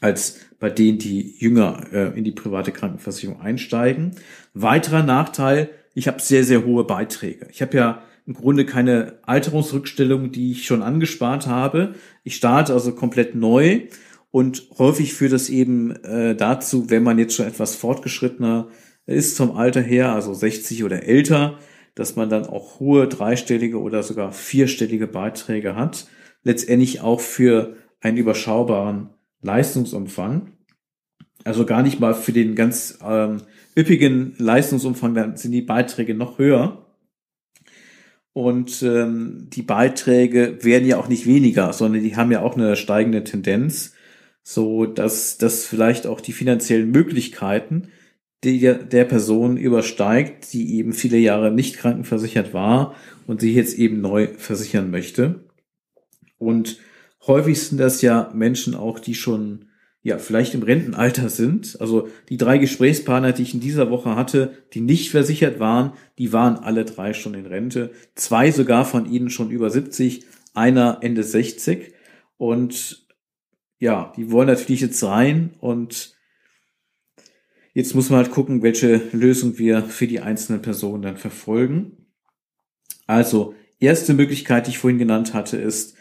als 0.01 0.40
bei 0.59 0.71
denen, 0.71 0.99
die 0.99 1.37
jünger 1.38 1.85
äh, 1.92 2.18
in 2.18 2.25
die 2.25 2.33
private 2.33 2.73
Krankenversicherung 2.73 3.40
einsteigen. 3.40 4.12
Weiterer 4.55 5.03
Nachteil, 5.03 5.71
ich 5.94 6.09
habe 6.09 6.21
sehr, 6.21 6.44
sehr 6.44 6.64
hohe 6.64 6.85
Beiträge. 6.85 7.47
Ich 7.51 7.62
habe 7.62 7.77
ja 7.77 8.03
im 8.27 8.35
Grunde 8.35 8.66
keine 8.66 9.18
Alterungsrückstellung, 9.23 10.33
die 10.33 10.53
ich 10.53 10.66
schon 10.66 10.83
angespart 10.83 11.47
habe. 11.47 11.94
Ich 12.25 12.37
starte 12.37 12.75
also 12.75 12.92
komplett 12.92 13.35
neu 13.35 13.87
und 14.31 14.68
häufig 14.79 15.14
führt 15.14 15.33
das 15.33 15.49
eben 15.49 15.92
äh, 16.05 16.37
dazu, 16.37 16.90
wenn 16.90 17.03
man 17.03 17.18
jetzt 17.18 17.35
schon 17.35 17.47
etwas 17.47 17.75
fortgeschrittener 17.75 18.68
ist 19.07 19.37
vom 19.37 19.57
Alter 19.57 19.81
her, 19.81 20.12
also 20.12 20.35
60 20.35 20.85
oder 20.85 21.05
älter, 21.05 21.59
dass 21.94 22.16
man 22.16 22.29
dann 22.29 22.47
auch 22.47 22.79
hohe 22.79 23.09
dreistellige 23.09 23.81
oder 23.81 24.03
sogar 24.03 24.33
vierstellige 24.33 25.07
Beiträge 25.07 25.75
hat. 25.75 26.07
Letztendlich 26.42 27.01
auch 27.01 27.21
für 27.21 27.77
einen 28.01 28.18
überschaubaren 28.18 29.11
Leistungsumfang. 29.42 30.53
Also 31.44 31.64
gar 31.64 31.83
nicht 31.83 32.01
mal 32.01 32.14
für 32.14 32.33
den 32.33 32.55
ganz 32.55 32.98
ähm, 33.03 33.42
üppigen 33.77 34.35
Leistungsumfang, 34.38 35.14
dann 35.14 35.37
sind 35.37 35.53
die 35.53 35.62
Beiträge 35.62 36.14
noch 36.14 36.38
höher. 36.38 36.85
Und 38.33 38.83
ähm, 38.83 39.48
die 39.51 39.62
Beiträge 39.62 40.59
werden 40.62 40.87
ja 40.87 40.98
auch 40.98 41.09
nicht 41.09 41.27
weniger, 41.27 41.72
sondern 41.72 42.03
die 42.03 42.16
haben 42.16 42.31
ja 42.31 42.42
auch 42.42 42.57
eine 42.57 42.77
steigende 42.77 43.24
Tendenz, 43.24 43.94
so 44.42 44.87
dass 44.87 45.38
das 45.38 45.64
vielleicht 45.64 46.07
auch 46.07 46.20
die 46.20 46.33
finanziellen 46.33 46.90
Möglichkeiten 46.90 47.88
der, 48.44 48.74
der 48.74 49.05
Person 49.05 49.57
übersteigt, 49.57 50.53
die 50.53 50.77
eben 50.77 50.92
viele 50.92 51.18
Jahre 51.18 51.51
nicht 51.51 51.77
krankenversichert 51.77 52.55
war 52.55 52.94
und 53.27 53.40
sich 53.40 53.55
jetzt 53.55 53.77
eben 53.77 54.01
neu 54.01 54.29
versichern 54.37 54.90
möchte. 54.90 55.44
Und 56.38 56.79
häufig 57.26 57.61
sind 57.61 57.78
das 57.78 58.02
ja 58.02 58.31
Menschen 58.35 58.74
auch, 58.74 58.98
die 58.98 59.14
schon 59.14 59.66
ja 60.02 60.18
vielleicht 60.18 60.54
im 60.54 60.62
Rentenalter 60.62 61.28
sind. 61.28 61.76
Also 61.81 62.09
die 62.28 62.37
drei 62.37 62.59
Gesprächspartner, 62.59 63.33
die 63.33 63.42
ich 63.42 63.54
in 63.54 63.61
dieser 63.61 63.90
Woche 63.90 64.16
hatte, 64.16 64.52
die 64.72 64.81
nicht 64.81 65.11
versichert 65.11 65.61
waren, 65.61 65.92
die 66.18 66.33
waren 66.33 66.57
alle 66.57 66.85
drei 66.85 67.12
schon 67.12 67.35
in 67.35 67.46
Rente. 67.46 67.90
Zwei 68.14 68.50
sogar 68.50 68.85
von 68.85 69.11
ihnen 69.11 69.31
schon 69.31 69.50
über 69.50 69.70
70, 69.70 70.24
einer 70.54 70.98
Ende 71.02 71.22
60. 71.22 71.92
Und 72.37 73.07
ja, 73.78 74.12
die 74.16 74.31
wollen 74.31 74.48
natürlich 74.48 74.81
jetzt 74.81 75.02
rein 75.04 75.50
und 75.61 76.16
Jetzt 77.78 77.94
muss 77.94 78.11
man 78.11 78.18
halt 78.18 78.33
gucken, 78.33 78.64
welche 78.64 79.00
Lösung 79.12 79.57
wir 79.59 79.85
für 79.85 80.09
die 80.09 80.18
einzelnen 80.18 80.62
Personen 80.62 81.00
dann 81.00 81.16
verfolgen. 81.16 82.09
Also, 83.07 83.54
erste 83.78 84.14
Möglichkeit, 84.14 84.66
die 84.66 84.70
ich 84.70 84.78
vorhin 84.78 84.98
genannt 84.98 85.33
hatte, 85.33 85.59
ist 85.59 85.94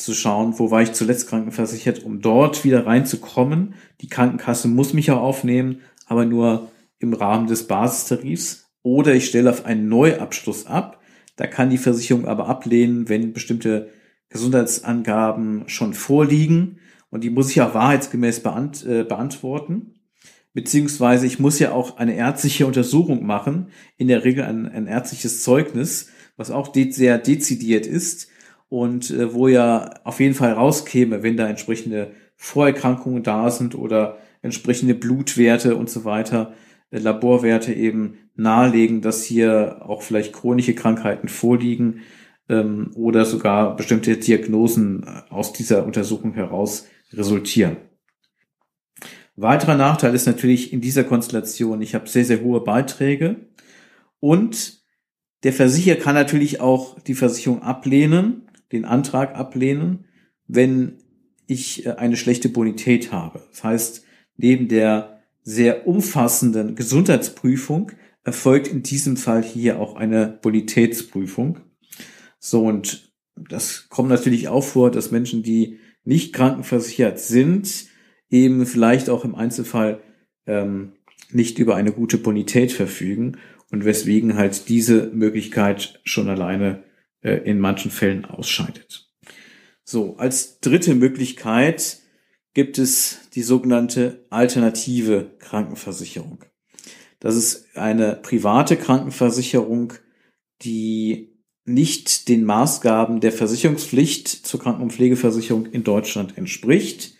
zu 0.00 0.14
schauen, 0.14 0.58
wo 0.58 0.70
war 0.70 0.82
ich 0.82 0.92
zuletzt 0.92 1.28
krankenversichert, 1.28 2.04
um 2.04 2.20
dort 2.20 2.64
wieder 2.64 2.86
reinzukommen. 2.86 3.74
Die 4.00 4.08
Krankenkasse 4.08 4.68
muss 4.68 4.94
mich 4.94 5.10
auch 5.10 5.20
aufnehmen, 5.20 5.80
aber 6.06 6.24
nur 6.24 6.70
im 6.98 7.12
Rahmen 7.12 7.46
des 7.46 7.66
Basistarifs. 7.66 8.70
Oder 8.82 9.14
ich 9.14 9.26
stelle 9.26 9.50
auf 9.50 9.66
einen 9.66 9.88
Neuabschluss 9.88 10.66
ab. 10.66 11.00
Da 11.36 11.46
kann 11.46 11.70
die 11.70 11.78
Versicherung 11.78 12.26
aber 12.26 12.48
ablehnen, 12.48 13.08
wenn 13.08 13.32
bestimmte 13.32 13.90
Gesundheitsangaben 14.30 15.64
schon 15.66 15.94
vorliegen. 15.94 16.78
Und 17.10 17.24
die 17.24 17.30
muss 17.30 17.50
ich 17.50 17.60
auch 17.60 17.74
wahrheitsgemäß 17.74 18.40
beant 18.40 18.84
äh, 18.86 19.04
beantworten 19.04 19.94
beziehungsweise 20.52 21.26
ich 21.26 21.38
muss 21.38 21.58
ja 21.58 21.72
auch 21.72 21.96
eine 21.98 22.16
ärztliche 22.16 22.66
Untersuchung 22.66 23.24
machen, 23.24 23.68
in 23.96 24.08
der 24.08 24.24
Regel 24.24 24.44
ein, 24.44 24.68
ein 24.68 24.88
ärztliches 24.88 25.42
Zeugnis, 25.42 26.08
was 26.36 26.50
auch 26.50 26.68
de 26.68 26.90
sehr 26.90 27.18
dezidiert 27.18 27.86
ist 27.86 28.28
und 28.70 29.10
äh, 29.10 29.34
wo 29.34 29.48
ja 29.48 29.90
auf 30.04 30.20
jeden 30.20 30.34
Fall 30.34 30.52
rauskäme, 30.52 31.22
wenn 31.22 31.36
da 31.36 31.48
entsprechende 31.48 32.12
Vorerkrankungen 32.36 33.22
da 33.22 33.50
sind 33.50 33.74
oder 33.74 34.18
entsprechende 34.40 34.94
Blutwerte 34.94 35.76
und 35.76 35.90
so 35.90 36.04
weiter, 36.04 36.54
äh, 36.90 36.98
Laborwerte 36.98 37.74
eben 37.74 38.30
nahelegen, 38.36 39.02
dass 39.02 39.24
hier 39.24 39.82
auch 39.84 40.02
vielleicht 40.02 40.32
chronische 40.32 40.74
Krankheiten 40.74 41.28
vorliegen 41.28 42.00
ähm, 42.48 42.92
oder 42.94 43.24
sogar 43.24 43.76
bestimmte 43.76 44.16
Diagnosen 44.16 45.02
äh, 45.02 45.30
aus 45.30 45.52
dieser 45.52 45.84
Untersuchung 45.84 46.32
heraus 46.34 46.86
resultieren. 47.12 47.76
Weiterer 49.34 49.76
Nachteil 49.76 50.14
ist 50.14 50.26
natürlich 50.26 50.72
in 50.72 50.80
dieser 50.80 51.02
Konstellation, 51.02 51.82
ich 51.82 51.94
habe 51.94 52.08
sehr, 52.08 52.24
sehr 52.24 52.42
hohe 52.42 52.60
Beiträge 52.60 53.48
und 54.20 54.80
der 55.42 55.52
Versicherer 55.52 55.96
kann 55.96 56.14
natürlich 56.14 56.60
auch 56.60 57.00
die 57.00 57.14
Versicherung 57.14 57.62
ablehnen, 57.62 58.49
den 58.72 58.84
Antrag 58.84 59.34
ablehnen, 59.34 60.06
wenn 60.46 60.98
ich 61.46 61.86
äh, 61.86 61.90
eine 61.90 62.16
schlechte 62.16 62.48
Bonität 62.48 63.12
habe. 63.12 63.42
Das 63.50 63.64
heißt, 63.64 64.04
neben 64.36 64.68
der 64.68 65.20
sehr 65.42 65.86
umfassenden 65.86 66.76
Gesundheitsprüfung 66.76 67.92
erfolgt 68.24 68.68
in 68.68 68.82
diesem 68.82 69.16
Fall 69.16 69.42
hier 69.42 69.80
auch 69.80 69.96
eine 69.96 70.38
Bonitätsprüfung. 70.42 71.60
So, 72.38 72.64
und 72.66 73.12
das 73.48 73.88
kommt 73.88 74.10
natürlich 74.10 74.48
auch 74.48 74.64
vor, 74.64 74.90
dass 74.90 75.10
Menschen, 75.10 75.42
die 75.42 75.78
nicht 76.04 76.32
krankenversichert 76.32 77.18
sind, 77.18 77.86
eben 78.28 78.66
vielleicht 78.66 79.08
auch 79.10 79.24
im 79.24 79.34
Einzelfall 79.34 80.02
ähm, 80.46 80.92
nicht 81.30 81.58
über 81.58 81.76
eine 81.76 81.92
gute 81.92 82.18
Bonität 82.18 82.72
verfügen 82.72 83.38
und 83.70 83.84
weswegen 83.84 84.36
halt 84.36 84.68
diese 84.68 85.10
Möglichkeit 85.12 86.00
schon 86.04 86.28
alleine 86.28 86.82
äh, 87.22 87.36
in 87.36 87.58
manchen 87.58 87.90
Fällen 87.90 88.24
ausscheidet. 88.24 89.08
So, 89.84 90.16
als 90.16 90.60
dritte 90.60 90.94
Möglichkeit 90.94 91.98
gibt 92.54 92.78
es 92.78 93.28
die 93.34 93.42
sogenannte 93.42 94.26
alternative 94.30 95.30
Krankenversicherung. 95.38 96.44
Das 97.20 97.36
ist 97.36 97.76
eine 97.76 98.16
private 98.16 98.76
Krankenversicherung, 98.76 99.92
die 100.62 101.30
nicht 101.64 102.28
den 102.28 102.44
Maßgaben 102.44 103.20
der 103.20 103.32
Versicherungspflicht 103.32 104.28
zur 104.28 104.60
Kranken- 104.60 104.82
und 104.82 104.92
Pflegeversicherung 104.92 105.66
in 105.66 105.84
Deutschland 105.84 106.36
entspricht, 106.38 107.14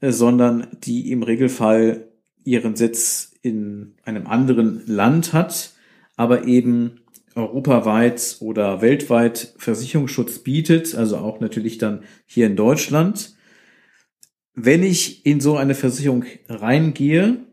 äh, 0.00 0.10
sondern 0.10 0.68
die 0.84 1.10
im 1.10 1.22
Regelfall 1.22 2.12
ihren 2.44 2.76
Sitz 2.76 3.32
in 3.42 3.94
einem 4.04 4.26
anderen 4.26 4.86
Land 4.86 5.32
hat, 5.32 5.74
aber 6.16 6.46
eben 6.46 7.00
europaweit 7.36 8.38
oder 8.40 8.80
weltweit 8.80 9.54
Versicherungsschutz 9.58 10.40
bietet, 10.40 10.94
also 10.94 11.18
auch 11.18 11.40
natürlich 11.40 11.78
dann 11.78 12.04
hier 12.24 12.46
in 12.46 12.56
Deutschland. 12.56 13.36
Wenn 14.54 14.82
ich 14.82 15.26
in 15.26 15.40
so 15.40 15.56
eine 15.56 15.74
Versicherung 15.74 16.24
reingehe, 16.48 17.44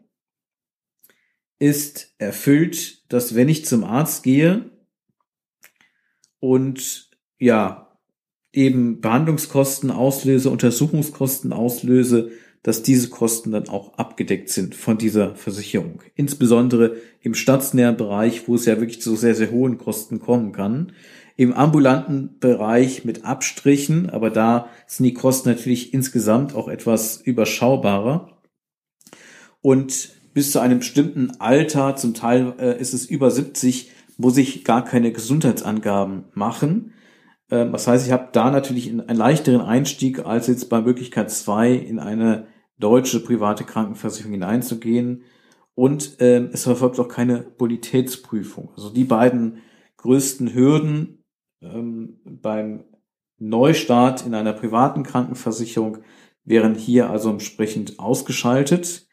ist 1.60 2.13
erfüllt, 2.17 3.12
dass 3.12 3.36
wenn 3.36 3.50
ich 3.50 3.65
zum 3.65 3.84
Arzt 3.84 4.24
gehe 4.24 4.72
und 6.39 7.10
ja, 7.38 8.00
eben 8.54 9.02
Behandlungskosten 9.02 9.91
auslöse, 9.91 10.50
Untersuchungskosten 10.50 11.52
auslöse, 11.52 12.32
dass 12.63 12.82
diese 12.82 13.10
Kosten 13.10 13.52
dann 13.52 13.67
auch 13.67 13.97
abgedeckt 13.97 14.49
sind 14.49 14.73
von 14.73 14.97
dieser 14.97 15.36
Versicherung. 15.36 16.02
Insbesondere 16.15 16.95
im 17.21 17.36
stationären 17.36 17.97
Bereich, 17.97 18.47
wo 18.47 18.56
es 18.56 18.65
ja 18.65 18.80
wirklich 18.80 19.02
zu 19.02 19.15
sehr, 19.17 19.36
sehr 19.36 19.52
hohen 19.52 19.78
Kosten 19.78 20.19
kommen 20.19 20.54
kann. 20.54 20.93
Im 21.36 21.54
ambulanten 21.54 22.39
Bereich 22.39 23.06
mit 23.06 23.26
Abstrichen, 23.26 24.10
aber 24.10 24.30
da 24.30 24.69
sind 24.88 25.06
die 25.06 25.13
Kosten 25.13 25.49
natürlich 25.49 25.93
insgesamt 25.93 26.56
auch 26.56 26.69
etwas 26.69 27.17
überschaubarer. 27.17 28.41
Und 29.62 30.12
bis 30.34 30.52
zu 30.52 30.60
einem 30.60 30.80
bestimmten 30.80 31.32
Alter, 31.39 31.95
zum 31.95 32.13
Teil 32.13 32.54
äh, 32.60 32.80
ist 32.80 32.93
es 32.93 33.06
über 33.06 33.30
70, 33.30 33.91
muss 34.17 34.38
ich 34.38 34.63
gar 34.63 34.86
keine 34.86 35.12
Gesundheitsangaben 35.12 36.26
machen. 36.34 36.93
Ähm, 37.49 37.71
das 37.71 37.88
heißt, 37.88 38.06
ich 38.06 38.12
habe 38.12 38.30
da 38.32 38.52
natürlich 38.52 38.89
einen 38.89 39.17
leichteren 39.17 39.62
Einstieg 39.62 40.26
als 40.26 40.47
jetzt 40.47 40.69
bei 40.69 40.82
Möglichkeit 40.82 41.30
2 41.30 41.73
in 41.73 41.99
eine 41.99 42.47
deutsche 42.77 43.19
private 43.19 43.63
Krankenversicherung 43.63 44.33
hineinzugehen. 44.33 45.23
Und 45.75 46.17
ähm, 46.19 46.49
es 46.53 46.63
verfolgt 46.63 46.99
auch 46.99 47.07
keine 47.07 47.39
Bonitätsprüfung. 47.39 48.71
Also 48.75 48.89
die 48.89 49.05
beiden 49.05 49.59
größten 49.97 50.53
Hürden 50.53 51.23
ähm, 51.62 52.19
beim 52.25 52.83
Neustart 53.39 54.25
in 54.25 54.36
einer 54.36 54.53
privaten 54.53 55.03
Krankenversicherung 55.03 55.99
wären 56.43 56.75
hier 56.75 57.09
also 57.09 57.29
entsprechend 57.29 57.99
ausgeschaltet. 57.99 59.07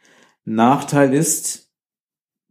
Nachteil 0.44 1.14
ist, 1.14 1.72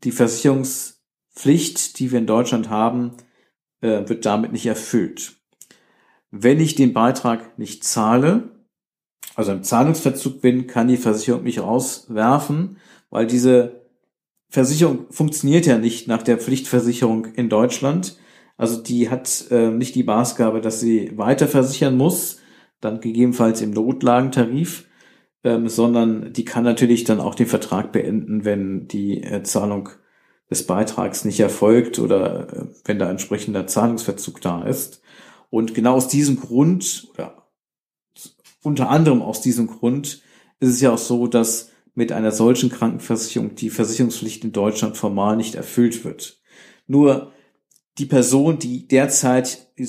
die 0.03 0.11
Versicherungspflicht, 0.11 1.99
die 1.99 2.11
wir 2.11 2.19
in 2.19 2.27
Deutschland 2.27 2.69
haben, 2.69 3.17
äh, 3.81 4.07
wird 4.07 4.25
damit 4.25 4.51
nicht 4.51 4.65
erfüllt. 4.65 5.35
Wenn 6.31 6.59
ich 6.59 6.75
den 6.75 6.93
Beitrag 6.93 7.57
nicht 7.57 7.83
zahle, 7.83 8.58
also 9.39 9.53
im 9.53 9.63
Zahlungsverzug 9.63 10.41
bin, 10.41 10.67
kann 10.67 10.89
die 10.89 10.97
Versicherung 10.97 11.43
mich 11.43 11.61
rauswerfen, 11.61 12.75
weil 13.09 13.25
diese 13.25 13.85
Versicherung 14.49 15.05
funktioniert 15.11 15.65
ja 15.65 15.77
nicht 15.77 16.09
nach 16.09 16.23
der 16.23 16.37
Pflichtversicherung 16.37 17.23
in 17.35 17.47
Deutschland. 17.47 18.17
Also 18.57 18.81
die 18.81 19.09
hat 19.09 19.45
äh, 19.49 19.69
nicht 19.69 19.95
die 19.95 20.03
Maßgabe, 20.03 20.59
dass 20.59 20.81
sie 20.81 21.17
weiter 21.17 21.47
versichern 21.47 21.95
muss, 21.95 22.41
dann 22.81 22.99
gegebenenfalls 22.99 23.61
im 23.61 23.71
Notlagentarif, 23.71 24.89
ähm, 25.45 25.69
sondern 25.69 26.33
die 26.33 26.43
kann 26.43 26.65
natürlich 26.65 27.05
dann 27.05 27.21
auch 27.21 27.33
den 27.33 27.47
Vertrag 27.47 27.93
beenden, 27.93 28.43
wenn 28.43 28.89
die 28.89 29.23
äh, 29.23 29.41
Zahlung 29.43 29.87
des 30.51 30.67
Beitrags 30.67 31.23
nicht 31.23 31.39
erfolgt 31.39 31.97
oder 31.97 32.49
äh, 32.53 32.65
wenn 32.83 32.99
da 32.99 33.09
entsprechender 33.09 33.67
Zahlungsverzug 33.67 34.41
da 34.41 34.63
ist. 34.63 35.01
Und 35.49 35.73
genau 35.75 35.93
aus 35.93 36.09
diesem 36.09 36.41
Grund 36.41 37.07
oder 37.13 37.38
unter 38.61 38.89
anderem 38.89 39.21
aus 39.21 39.41
diesem 39.41 39.67
Grund 39.67 40.21
ist 40.59 40.69
es 40.69 40.81
ja 40.81 40.91
auch 40.91 40.97
so, 40.97 41.27
dass 41.27 41.71
mit 41.95 42.11
einer 42.11 42.31
solchen 42.31 42.69
Krankenversicherung 42.69 43.55
die 43.55 43.69
Versicherungspflicht 43.69 44.43
in 44.43 44.51
Deutschland 44.51 44.97
formal 44.97 45.35
nicht 45.37 45.55
erfüllt 45.55 46.03
wird. 46.05 46.41
Nur 46.87 47.31
die 47.97 48.05
Person, 48.05 48.59
die 48.59 48.87
derzeit 48.87 49.67
äh, 49.77 49.85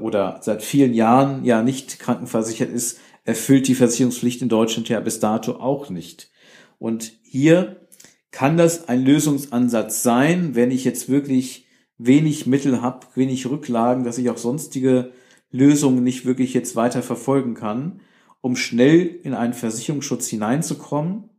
oder 0.00 0.40
seit 0.42 0.62
vielen 0.62 0.94
Jahren 0.94 1.44
ja 1.44 1.62
nicht 1.62 1.98
krankenversichert 1.98 2.70
ist, 2.70 2.98
erfüllt 3.24 3.68
die 3.68 3.74
Versicherungspflicht 3.74 4.42
in 4.42 4.48
Deutschland 4.48 4.88
ja 4.88 5.00
bis 5.00 5.20
dato 5.20 5.52
auch 5.52 5.90
nicht. 5.90 6.30
Und 6.78 7.12
hier 7.22 7.86
kann 8.30 8.56
das 8.56 8.88
ein 8.88 9.04
Lösungsansatz 9.04 10.02
sein, 10.02 10.54
wenn 10.54 10.70
ich 10.70 10.84
jetzt 10.84 11.08
wirklich 11.08 11.66
wenig 11.98 12.46
Mittel 12.46 12.82
habe, 12.82 13.06
wenig 13.14 13.48
Rücklagen, 13.48 14.04
dass 14.04 14.18
ich 14.18 14.30
auch 14.30 14.38
sonstige 14.38 15.12
Lösungen 15.52 16.02
nicht 16.02 16.24
wirklich 16.24 16.54
jetzt 16.54 16.74
weiter 16.74 17.02
verfolgen 17.02 17.54
kann, 17.54 18.00
um 18.40 18.56
schnell 18.56 19.06
in 19.22 19.34
einen 19.34 19.52
Versicherungsschutz 19.52 20.26
hineinzukommen, 20.28 21.30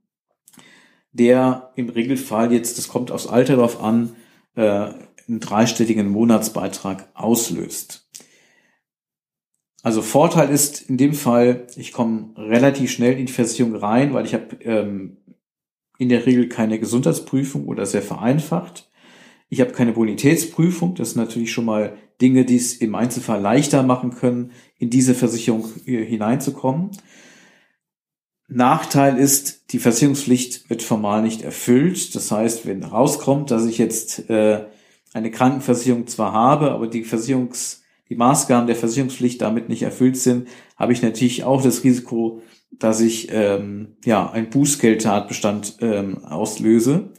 der 1.12 1.72
im 1.76 1.90
Regelfall 1.90 2.54
jetzt, 2.54 2.78
das 2.78 2.88
kommt 2.88 3.12
aufs 3.12 3.28
Alter 3.28 3.58
drauf 3.58 3.82
an, 3.82 4.16
äh, 4.56 4.94
einen 5.28 5.40
dreistelligen 5.40 6.10
Monatsbeitrag 6.10 7.10
auslöst. 7.14 8.10
Also 9.84 10.02
Vorteil 10.02 10.50
ist 10.50 10.90
in 10.90 10.98
dem 10.98 11.14
Fall, 11.14 11.68
ich 11.76 11.92
komme 11.92 12.34
relativ 12.38 12.90
schnell 12.92 13.20
in 13.20 13.26
die 13.26 13.34
Versicherung 13.34 13.76
rein, 13.76 14.14
weil 14.14 14.26
ich 14.26 14.34
habe 14.34 14.56
ähm, 14.64 15.18
in 15.98 16.10
der 16.10 16.26
Regel 16.26 16.48
keine 16.48 16.80
Gesundheitsprüfung 16.80 17.68
oder 17.68 17.86
sehr 17.86 18.02
vereinfacht. 18.02 18.90
Ich 19.50 19.60
habe 19.60 19.74
keine 19.74 19.92
Bonitätsprüfung. 19.92 20.96
Das 20.96 21.12
sind 21.12 21.22
natürlich 21.22 21.52
schon 21.52 21.66
mal 21.66 21.98
Dinge, 22.22 22.46
die 22.46 22.58
es 22.58 22.74
im 22.74 22.96
Einzelfall 22.96 23.42
leichter 23.42 23.84
machen 23.84 24.16
können, 24.16 24.52
in 24.78 24.90
diese 24.90 25.14
Versicherung 25.16 25.68
hineinzukommen. 25.86 26.92
Nachteil 28.48 29.18
ist, 29.18 29.74
die 29.74 29.80
Versicherungspflicht 29.80 30.70
wird 30.70 30.84
formal 30.84 31.22
nicht 31.22 31.42
erfüllt. 31.42 32.14
Das 32.16 32.32
heißt, 32.32 32.66
wenn 32.66 32.84
rauskommt, 32.84 33.52
dass 33.52 33.66
ich 33.66 33.78
jetzt 33.78 34.30
äh, 34.30 34.66
eine 35.14 35.32
Krankenversicherung 35.32 36.08
zwar 36.08 36.34
habe, 36.34 36.72
aber 36.72 36.88
die 36.88 37.04
Versicherungs, 37.04 37.84
die 38.10 38.16
Maßgaben 38.16 38.68
der 38.68 38.76
Versicherungspflicht 38.76 39.42
damit 39.42 39.70
nicht 39.70 39.84
erfüllt 39.84 40.18
sind, 40.18 40.48
habe 40.78 40.94
ich 40.94 41.02
natürlich 41.02 41.44
auch 41.44 41.62
das 41.64 41.84
Risiko, 41.84 42.42
dass 42.72 43.00
ich 43.00 43.30
ähm, 43.32 43.96
ja 44.06 44.30
ein 44.30 44.50
Bußgeldtatbestand 44.50 45.78
ähm, 45.82 46.24
auslöse. 46.26 47.12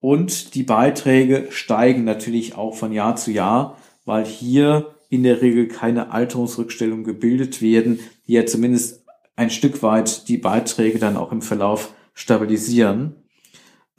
Und 0.00 0.54
die 0.54 0.62
Beiträge 0.62 1.48
steigen 1.50 2.04
natürlich 2.04 2.54
auch 2.54 2.76
von 2.76 2.92
Jahr 2.92 3.16
zu 3.16 3.32
Jahr, 3.32 3.76
weil 4.06 4.24
hier 4.24 4.94
in 5.10 5.22
der 5.22 5.42
Regel 5.42 5.68
keine 5.68 6.10
Alterungsrückstellungen 6.10 7.04
gebildet 7.04 7.60
werden, 7.60 8.00
die 8.26 8.32
ja 8.32 8.46
zumindest 8.46 9.04
ein 9.36 9.50
Stück 9.50 9.82
weit 9.82 10.28
die 10.28 10.38
Beiträge 10.38 10.98
dann 10.98 11.18
auch 11.18 11.30
im 11.30 11.42
Verlauf 11.42 11.92
stabilisieren. 12.14 13.16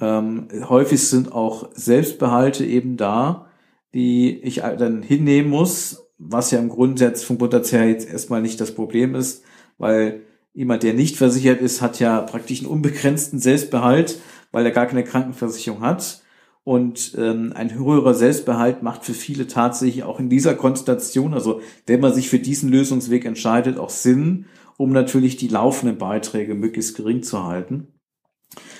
Ähm, 0.01 0.47
häufig 0.67 1.07
sind 1.07 1.31
auch 1.31 1.69
Selbstbehalte 1.73 2.65
eben 2.65 2.97
da, 2.97 3.51
die 3.93 4.39
ich 4.39 4.61
dann 4.79 5.03
hinnehmen 5.03 5.51
muss, 5.51 6.07
was 6.17 6.49
ja 6.49 6.57
im 6.57 6.69
Grundsatz 6.69 7.23
vom 7.23 7.37
Grundsatz 7.37 7.71
jetzt 7.71 8.09
erstmal 8.09 8.41
nicht 8.41 8.59
das 8.59 8.73
Problem 8.73 9.13
ist, 9.13 9.43
weil 9.77 10.23
jemand, 10.55 10.81
der 10.81 10.95
nicht 10.95 11.15
versichert 11.15 11.61
ist, 11.61 11.83
hat 11.83 11.99
ja 11.99 12.21
praktisch 12.21 12.61
einen 12.61 12.69
unbegrenzten 12.69 13.37
Selbstbehalt 13.37 14.19
weil 14.51 14.65
er 14.65 14.71
gar 14.71 14.87
keine 14.87 15.03
Krankenversicherung 15.03 15.81
hat. 15.81 16.21
Und 16.67 17.15
ähm, 17.17 17.53
ein 17.55 17.73
höherer 17.73 18.13
Selbstbehalt 18.13 18.83
macht 18.83 19.05
für 19.05 19.13
viele 19.13 19.47
tatsächlich 19.47 20.03
auch 20.03 20.19
in 20.19 20.27
dieser 20.27 20.53
Konstellation, 20.53 21.33
also 21.33 21.61
wenn 21.85 22.01
man 22.01 22.13
sich 22.13 22.27
für 22.27 22.39
diesen 22.39 22.69
Lösungsweg 22.69 23.23
entscheidet, 23.23 23.79
auch 23.79 23.89
Sinn, 23.89 24.47
um 24.75 24.91
natürlich 24.91 25.37
die 25.37 25.47
laufenden 25.47 25.97
Beiträge 25.97 26.55
möglichst 26.55 26.97
gering 26.97 27.23
zu 27.23 27.45
halten. 27.45 27.87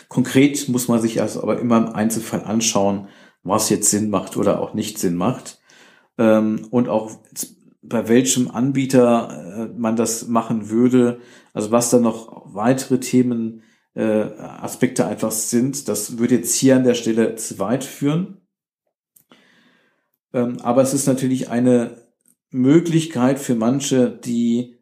Konkret 0.10 0.68
muss 0.68 0.90
man 0.90 1.00
sich 1.00 1.22
also 1.22 1.42
aber 1.42 1.62
immer 1.62 1.78
im 1.78 1.96
Einzelfall 1.96 2.44
anschauen, 2.44 3.08
was 3.44 3.70
jetzt 3.70 3.90
Sinn 3.90 4.10
macht 4.10 4.36
oder 4.36 4.60
auch 4.62 4.74
nicht 4.74 5.00
Sinn 5.00 5.16
macht. 5.16 5.62
Ähm, 6.18 6.68
und 6.70 6.90
auch 6.90 7.12
bei 7.82 8.10
welchem 8.10 8.52
Anbieter 8.52 9.70
äh, 9.72 9.80
man 9.80 9.96
das 9.96 10.28
machen 10.28 10.70
würde, 10.70 11.22
also 11.54 11.72
was 11.72 11.90
da 11.90 12.00
noch 12.00 12.54
weitere 12.54 13.00
Themen 13.00 13.62
äh, 13.98 14.30
Aspekte 14.38 15.08
einfach 15.08 15.32
sind. 15.32 15.88
Das 15.88 16.20
würde 16.20 16.36
jetzt 16.36 16.56
hier 16.56 16.76
an 16.76 16.84
der 16.84 16.94
Stelle 16.94 17.36
zu 17.36 17.58
weit 17.58 17.84
führen. 17.84 18.42
Ähm, 20.34 20.60
aber 20.62 20.84
es 20.84 20.94
ist 20.94 21.08
natürlich 21.08 21.50
eine 21.50 21.98
Möglichkeit 22.52 23.40
für 23.40 23.56
manche, 23.56 24.12
die 24.12 24.78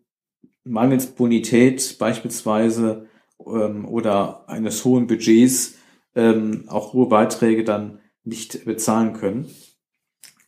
mangels 0.65 1.08
Bonität 1.08 1.97
beispielsweise 1.97 3.08
ähm, 3.39 3.88
oder 3.88 4.49
eines 4.49 4.84
hohen 4.84 5.08
Budgets 5.08 5.75
ähm, 6.15 6.65
auch 6.67 6.91
hohe 6.91 7.08
Beiträge 7.08 7.63
dann 7.63 7.99
nicht 8.25 8.65
bezahlen 8.65 9.13
können 9.13 9.47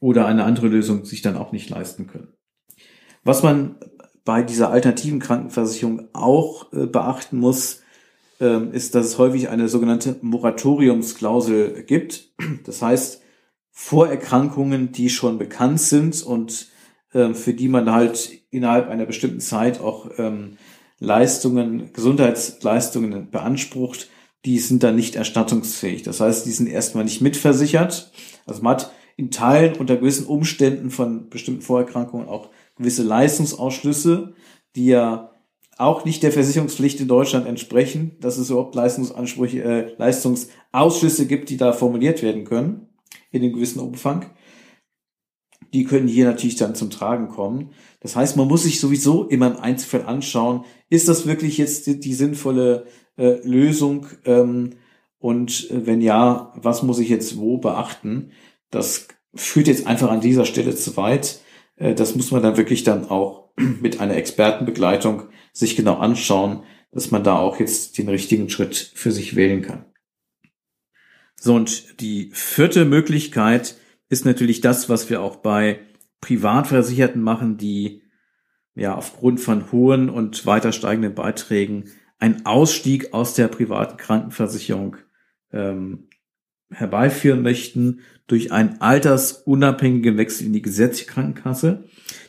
oder 0.02 0.26
eine 0.26 0.44
andere 0.44 0.68
Lösung 0.68 1.06
sich 1.06 1.22
dann 1.22 1.38
auch 1.38 1.54
nicht 1.54 1.70
leisten 1.70 2.08
können. 2.08 2.34
Was 3.24 3.44
man 3.44 3.78
bei 4.26 4.44
dieser 4.44 4.72
alternativen 4.72 5.20
Krankenversicherung 5.20 6.10
auch 6.12 6.74
äh, 6.74 6.86
beachten 6.86 7.38
muss, 7.38 7.84
ist, 8.40 8.96
dass 8.96 9.06
es 9.06 9.18
häufig 9.18 9.50
eine 9.50 9.68
sogenannte 9.68 10.18
Moratoriumsklausel 10.22 11.84
gibt. 11.84 12.34
Das 12.66 12.82
heißt, 12.82 13.22
Vorerkrankungen, 13.72 14.92
die 14.92 15.10
schon 15.10 15.38
bekannt 15.38 15.80
sind 15.80 16.24
und 16.24 16.68
ähm, 17.14 17.36
für 17.36 17.54
die 17.54 17.68
man 17.68 17.92
halt 17.92 18.32
innerhalb 18.50 18.90
einer 18.90 19.06
bestimmten 19.06 19.40
Zeit 19.40 19.80
auch 19.80 20.10
ähm, 20.18 20.58
Leistungen, 21.00 21.94
Gesundheitsleistungen 21.94 23.30
beansprucht, 23.30 24.10
die 24.46 24.60
sind 24.60 24.84
dann 24.84 24.96
nicht 24.96 25.16
erstattungsfähig. 25.16 26.04
Das 26.04 26.20
heißt, 26.22 26.46
die 26.46 26.52
sind 26.52 26.68
erstmal 26.68 27.04
nicht 27.04 27.22
mitversichert. 27.22 28.12
Also 28.46 28.62
man 28.62 28.78
hat 28.78 28.92
in 29.16 29.32
Teilen 29.32 29.76
unter 29.76 29.98
gewissen 29.98 30.26
Umständen 30.26 30.90
von 30.90 31.30
bestimmten 31.30 31.62
Vorerkrankungen 31.62 32.28
auch 32.28 32.50
gewisse 32.78 33.04
Leistungsausschlüsse, 33.04 34.34
die 34.76 34.88
ja 34.88 35.32
auch 35.78 36.06
nicht 36.06 36.24
der 36.24 36.32
Versicherungspflicht 36.32 37.00
in 37.00 37.08
Deutschland 37.08 37.48
entsprechen, 37.48 38.18
dass 38.20 38.38
es 38.38 38.50
überhaupt 38.50 38.76
Leistungsansprüche, 38.76 39.64
äh, 39.64 39.94
Leistungsausschlüsse 39.98 41.28
gibt, 41.28 41.50
die 41.50 41.58
da 41.58 41.74
formuliert 41.74 42.24
werden 42.24 42.46
können 42.46 42.88
in 43.32 43.44
einem 43.44 43.54
gewissen 43.54 43.80
Umfang. 43.80 44.26
Die 45.74 45.84
können 45.84 46.08
hier 46.08 46.26
natürlich 46.26 46.56
dann 46.56 46.76
zum 46.76 46.90
Tragen 46.90 47.28
kommen. 47.28 47.72
Das 48.00 48.16
heißt, 48.16 48.38
man 48.38 48.48
muss 48.48 48.64
sich 48.64 48.80
sowieso 48.80 49.26
immer 49.26 49.48
im 49.48 49.58
Einzelfall 49.58 50.04
anschauen, 50.04 50.64
ist 50.90 51.08
das 51.08 51.28
wirklich 51.28 51.58
jetzt 51.58 51.88
die, 51.88 52.00
die 52.00 52.14
sinnvolle 52.14 52.86
äh, 53.18 53.40
Lösung? 53.44 54.08
Ähm, 54.26 54.76
und 55.20 55.70
äh, 55.72 55.86
wenn 55.86 56.02
ja, 56.02 56.54
was 56.56 56.84
muss 56.84 57.00
ich 57.00 57.10
jetzt 57.10 57.38
wo 57.38 57.58
beachten? 57.58 58.32
Das 58.72 59.08
führt 59.36 59.68
jetzt 59.68 59.88
einfach 59.88 60.10
an 60.10 60.22
dieser 60.22 60.46
Stelle 60.46 60.76
zu 60.76 60.96
weit. 60.98 61.42
Äh, 61.78 61.96
das 61.96 62.16
muss 62.16 62.32
man 62.32 62.44
dann 62.44 62.58
wirklich 62.58 62.84
dann 62.84 63.06
auch 63.10 63.50
mit 63.56 64.00
einer 64.00 64.16
Expertenbegleitung 64.16 65.30
sich 65.54 65.76
genau 65.76 65.98
anschauen, 65.98 66.64
dass 66.92 67.12
man 67.12 67.24
da 67.24 67.38
auch 67.38 67.60
jetzt 67.60 67.98
den 67.98 68.10
richtigen 68.10 68.50
Schritt 68.50 68.92
für 68.96 69.12
sich 69.12 69.36
wählen 69.36 69.62
kann. 69.62 69.86
So, 71.40 71.54
und 71.54 72.02
die 72.02 72.32
vierte 72.34 72.86
Möglichkeit 72.86 73.76
ist 74.10 74.26
natürlich 74.26 74.62
das, 74.62 74.90
was 74.90 75.10
wir 75.10 75.22
auch 75.22 75.38
bei 75.38 75.80
Privatversicherten 76.22 77.22
machen, 77.22 77.58
die 77.58 78.02
ja 78.74 78.96
aufgrund 78.96 79.40
von 79.40 79.72
hohen 79.72 80.10
und 80.10 80.46
weiter 80.46 80.72
steigenden 80.72 81.14
Beiträgen 81.14 81.92
einen 82.20 82.46
Ausstieg 82.46 83.14
aus 83.14 83.34
der 83.34 83.48
privaten 83.48 83.98
Krankenversicherung 83.98 84.98
ähm, 85.52 86.07
herbeiführen 86.70 87.42
möchten 87.42 88.02
durch 88.28 88.52
einen 88.52 88.82
altersunabhängigen 88.82 90.18
Wechsel 90.18 90.48
in 90.48 90.54
die 90.54 90.62
gesetzliche 90.62 91.10
Krankenkasse. 91.10 91.86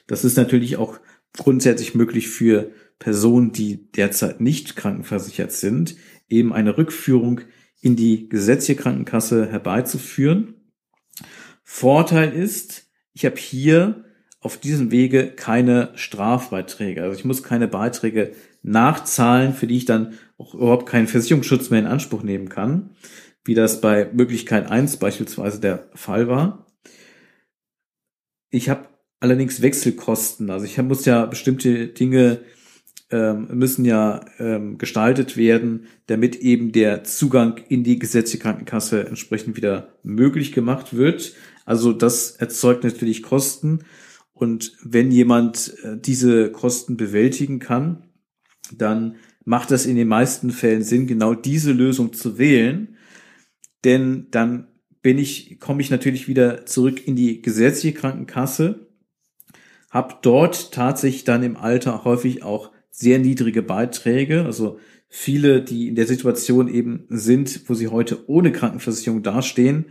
Das 0.07 0.25
ist 0.25 0.37
natürlich 0.37 0.77
auch 0.77 0.99
grundsätzlich 1.37 1.95
möglich 1.95 2.29
für 2.29 2.71
Personen, 2.99 3.53
die 3.53 3.91
derzeit 3.93 4.41
nicht 4.41 4.77
krankenversichert 4.77 5.53
sind, 5.53 5.97
eben 6.29 6.53
eine 6.53 6.77
Rückführung 6.77 7.41
in 7.81 7.97
die 7.97 8.29
gesetzliche 8.29 8.81
Krankenkasse 8.81 9.51
herbeizuführen. 9.51 10.55
Vorteil 11.63 12.33
ist, 12.33 12.91
ich 13.13 13.25
habe 13.25 13.37
hier 13.37 14.05
auf 14.41 14.57
diesem 14.57 14.91
Wege 14.91 15.29
keine 15.29 15.91
Strafbeiträge. 15.95 17.03
Also 17.03 17.19
ich 17.19 17.25
muss 17.25 17.43
keine 17.43 17.69
Beiträge 17.69 18.33
nachzahlen, 18.63 19.53
für 19.53 19.67
die 19.67 19.77
ich 19.77 19.85
dann 19.85 20.15
auch 20.39 20.55
überhaupt 20.55 20.87
keinen 20.87 21.09
Versicherungsschutz 21.09 21.71
mehr 21.71 21.81
in 21.81 21.87
Anspruch 21.87 22.23
nehmen 22.23 22.49
kann, 22.49 22.91
wie 23.49 23.55
das 23.55 23.81
bei 23.81 24.11
Möglichkeit 24.13 24.71
1 24.71 24.99
beispielsweise 24.99 25.59
der 25.59 25.89
Fall 25.95 26.29
war. 26.29 26.67
Ich 28.51 28.69
habe 28.69 28.89
allerdings 29.21 29.63
Wechselkosten. 29.63 30.51
Also 30.51 30.67
ich 30.67 30.77
muss 30.83 31.07
ja 31.07 31.25
bestimmte 31.25 31.89
Dinge 31.89 32.43
ähm, 33.11 33.49
müssen 33.51 33.87
ja 33.87 34.21
ähm, 34.39 34.77
gestaltet 34.77 35.39
werden, 35.39 35.87
damit 36.09 36.37
eben 36.37 36.73
der 36.73 37.05
Zugang 37.05 37.57
in 37.71 37.83
die 37.83 37.99
gesetzliche 37.99 38.43
Krankenkasse 38.43 39.07
entsprechend 39.07 39.57
wieder 39.57 39.95
möglich 40.03 40.53
gemacht 40.53 40.95
wird. 40.95 41.33
Also 41.65 41.95
das 41.95 42.33
erzeugt 42.33 42.85
natürlich 42.85 43.23
Kosten. 43.23 43.79
Und 44.35 44.77
wenn 44.83 45.11
jemand 45.11 45.75
äh, 45.85 45.97
diese 45.97 46.53
Kosten 46.53 46.99
bewältigen 46.99 47.61
kann, 47.61 48.11
dann 48.77 49.17
macht 49.47 49.71
das 49.71 49.87
in 49.87 49.97
den 49.97 50.09
meisten 50.09 50.51
Fällen 50.51 50.83
Sinn, 50.83 51.07
genau 51.07 51.33
diese 51.33 51.73
Lösung 51.73 52.13
zu 52.13 52.37
wählen. 52.37 52.98
Denn 53.85 54.27
dann 54.31 54.69
bin 55.03 55.19
ich, 55.19 55.59
komme 55.61 55.81
ich 55.81 55.91
natürlich 55.91 56.29
wieder 56.29 56.67
zurück 56.67 57.07
in 57.07 57.17
die 57.17 57.41
gesetzliche 57.43 57.97
Krankenkasse, 57.97 58.89
habe 59.91 60.17
dort 60.23 60.73
tatsächlich 60.73 61.25
dann 61.25 61.43
im 61.43 61.57
Alter 61.57 62.05
häufig 62.05 62.43
auch 62.43 62.73
sehr 62.91 63.19
niedrige 63.19 63.63
Beiträge. 63.63 64.45
Also 64.45 64.79
viele, 65.09 65.63
die 65.63 65.89
in 65.89 65.95
der 65.95 66.07
Situation 66.07 66.69
eben 66.69 67.07
sind, 67.09 67.63
wo 67.69 67.75
sie 67.75 67.89
heute 67.89 68.29
ohne 68.29 68.53
Krankenversicherung 68.53 69.23
dastehen, 69.23 69.87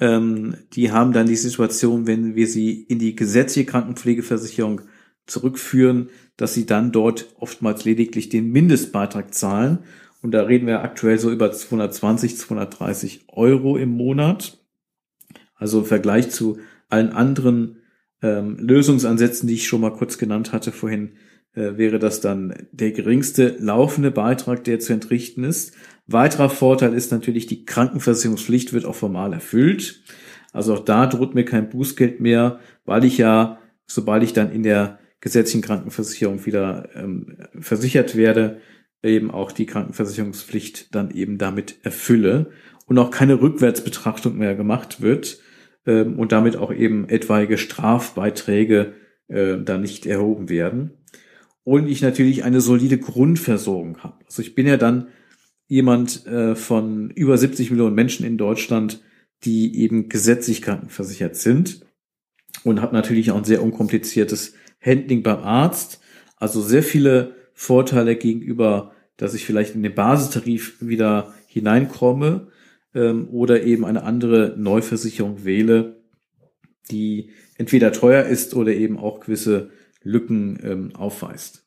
ähm, 0.00 0.56
die 0.72 0.92
haben 0.92 1.12
dann 1.12 1.26
die 1.26 1.36
Situation, 1.36 2.06
wenn 2.06 2.34
wir 2.34 2.46
sie 2.46 2.82
in 2.82 2.98
die 2.98 3.14
gesetzliche 3.14 3.66
Krankenpflegeversicherung 3.66 4.82
zurückführen, 5.26 6.10
dass 6.36 6.54
sie 6.54 6.66
dann 6.66 6.92
dort 6.92 7.34
oftmals 7.38 7.84
lediglich 7.84 8.28
den 8.28 8.50
Mindestbeitrag 8.50 9.34
zahlen. 9.34 9.80
Und 10.22 10.32
da 10.32 10.42
reden 10.42 10.66
wir 10.66 10.82
aktuell 10.82 11.18
so 11.18 11.30
über 11.30 11.52
220, 11.52 12.36
230 12.36 13.24
Euro 13.28 13.76
im 13.76 13.90
Monat. 13.90 14.58
Also 15.54 15.80
im 15.80 15.84
Vergleich 15.84 16.30
zu 16.30 16.58
allen 16.88 17.12
anderen 17.12 17.82
ähm, 18.22 18.56
Lösungsansätzen, 18.58 19.48
die 19.48 19.54
ich 19.54 19.66
schon 19.66 19.80
mal 19.80 19.92
kurz 19.92 20.18
genannt 20.18 20.52
hatte 20.52 20.72
vorhin, 20.72 21.12
äh, 21.54 21.76
wäre 21.76 21.98
das 21.98 22.20
dann 22.20 22.68
der 22.72 22.92
geringste 22.92 23.56
laufende 23.58 24.10
Beitrag, 24.10 24.64
der 24.64 24.80
zu 24.80 24.92
entrichten 24.92 25.44
ist. 25.44 25.74
Weiterer 26.06 26.50
Vorteil 26.50 26.94
ist 26.94 27.12
natürlich, 27.12 27.46
die 27.46 27.64
Krankenversicherungspflicht 27.64 28.72
wird 28.72 28.84
auch 28.84 28.94
formal 28.94 29.32
erfüllt. 29.32 30.02
Also 30.52 30.74
auch 30.74 30.84
da 30.84 31.06
droht 31.06 31.34
mir 31.34 31.44
kein 31.44 31.68
Bußgeld 31.68 32.20
mehr, 32.20 32.60
weil 32.84 33.04
ich 33.04 33.18
ja, 33.18 33.58
sobald 33.86 34.22
ich 34.22 34.32
dann 34.32 34.50
in 34.50 34.62
der 34.62 34.98
gesetzlichen 35.20 35.62
Krankenversicherung 35.62 36.46
wieder 36.46 36.88
ähm, 36.94 37.38
versichert 37.58 38.16
werde, 38.16 38.60
eben 39.02 39.30
auch 39.30 39.52
die 39.52 39.66
Krankenversicherungspflicht 39.66 40.94
dann 40.94 41.10
eben 41.10 41.38
damit 41.38 41.76
erfülle 41.82 42.50
und 42.86 42.98
auch 42.98 43.10
keine 43.10 43.40
Rückwärtsbetrachtung 43.40 44.36
mehr 44.36 44.54
gemacht 44.54 45.00
wird 45.00 45.40
ähm, 45.86 46.18
und 46.18 46.32
damit 46.32 46.56
auch 46.56 46.72
eben 46.72 47.08
etwaige 47.08 47.58
Strafbeiträge 47.58 48.94
äh, 49.28 49.58
da 49.58 49.78
nicht 49.78 50.06
erhoben 50.06 50.48
werden 50.48 50.92
und 51.64 51.86
ich 51.86 52.00
natürlich 52.00 52.44
eine 52.44 52.62
solide 52.62 52.98
Grundversorgung 52.98 53.98
habe. 53.98 54.24
Also 54.24 54.40
ich 54.40 54.54
bin 54.54 54.66
ja 54.66 54.78
dann 54.78 55.08
jemand 55.66 56.26
äh, 56.26 56.56
von 56.56 57.10
über 57.10 57.36
70 57.36 57.70
Millionen 57.70 57.94
Menschen 57.94 58.24
in 58.24 58.38
Deutschland, 58.38 59.02
die 59.44 59.78
eben 59.78 60.08
gesetzlich 60.08 60.62
krankenversichert 60.62 61.36
sind 61.36 61.82
und 62.64 62.80
habe 62.80 62.94
natürlich 62.94 63.30
auch 63.30 63.36
ein 63.36 63.44
sehr 63.44 63.62
unkompliziertes 63.62 64.54
Handling 64.80 65.22
beim 65.22 65.40
Arzt. 65.40 66.00
Also 66.36 66.62
sehr 66.62 66.82
viele 66.82 67.36
Vorteile 67.60 68.14
gegenüber, 68.14 68.92
dass 69.16 69.34
ich 69.34 69.44
vielleicht 69.44 69.74
in 69.74 69.82
den 69.82 69.92
Basistarif 69.92 70.76
wieder 70.78 71.34
hineinkomme 71.48 72.52
ähm, 72.94 73.28
oder 73.30 73.64
eben 73.64 73.84
eine 73.84 74.04
andere 74.04 74.54
Neuversicherung 74.56 75.44
wähle, 75.44 76.00
die 76.88 77.32
entweder 77.56 77.90
teuer 77.90 78.26
ist 78.26 78.54
oder 78.54 78.72
eben 78.72 78.96
auch 78.96 79.18
gewisse 79.18 79.70
Lücken 80.04 80.60
ähm, 80.62 80.94
aufweist. 80.94 81.66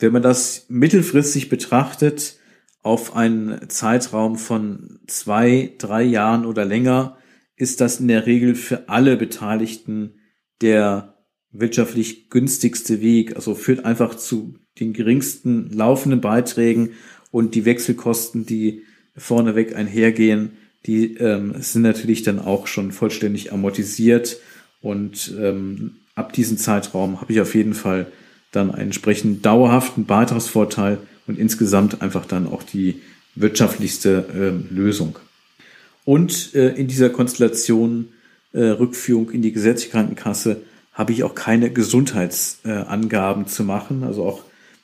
Wenn 0.00 0.12
man 0.12 0.22
das 0.22 0.66
mittelfristig 0.70 1.48
betrachtet, 1.48 2.40
auf 2.82 3.14
einen 3.14 3.70
Zeitraum 3.70 4.36
von 4.36 4.98
zwei, 5.06 5.72
drei 5.78 6.02
Jahren 6.02 6.46
oder 6.46 6.64
länger, 6.64 7.16
ist 7.54 7.80
das 7.80 8.00
in 8.00 8.08
der 8.08 8.26
Regel 8.26 8.56
für 8.56 8.88
alle 8.88 9.16
Beteiligten 9.16 10.18
der 10.62 11.17
wirtschaftlich 11.60 12.30
günstigste 12.30 13.00
Weg. 13.00 13.36
Also 13.36 13.54
führt 13.54 13.84
einfach 13.84 14.14
zu 14.14 14.54
den 14.78 14.92
geringsten 14.92 15.70
laufenden 15.72 16.20
Beiträgen 16.20 16.90
und 17.30 17.54
die 17.54 17.64
Wechselkosten, 17.64 18.46
die 18.46 18.82
vorneweg 19.16 19.74
einhergehen, 19.74 20.52
die 20.86 21.16
ähm, 21.16 21.54
sind 21.58 21.82
natürlich 21.82 22.22
dann 22.22 22.38
auch 22.38 22.66
schon 22.66 22.92
vollständig 22.92 23.52
amortisiert 23.52 24.38
und 24.80 25.34
ähm, 25.38 25.96
ab 26.14 26.32
diesem 26.32 26.56
Zeitraum 26.56 27.20
habe 27.20 27.32
ich 27.32 27.40
auf 27.40 27.54
jeden 27.54 27.74
Fall 27.74 28.06
dann 28.52 28.70
einen 28.70 28.86
entsprechend 28.86 29.44
dauerhaften 29.44 30.06
Beitragsvorteil 30.06 30.98
und 31.26 31.38
insgesamt 31.38 32.00
einfach 32.00 32.26
dann 32.26 32.46
auch 32.46 32.62
die 32.62 33.02
wirtschaftlichste 33.34 34.62
äh, 34.70 34.74
Lösung. 34.74 35.18
Und 36.04 36.54
äh, 36.54 36.70
in 36.70 36.88
dieser 36.88 37.10
Konstellation 37.10 38.08
äh, 38.52 38.62
Rückführung 38.62 39.30
in 39.30 39.42
die 39.42 39.52
gesetzliche 39.52 39.90
Krankenkasse 39.90 40.62
habe 40.98 41.12
ich 41.12 41.22
auch 41.22 41.36
keine 41.36 41.70
Gesundheitsangaben 41.70 43.44
äh, 43.44 43.46
zu 43.46 43.62
machen. 43.62 44.02
Also 44.02 44.24
auch 44.24 44.42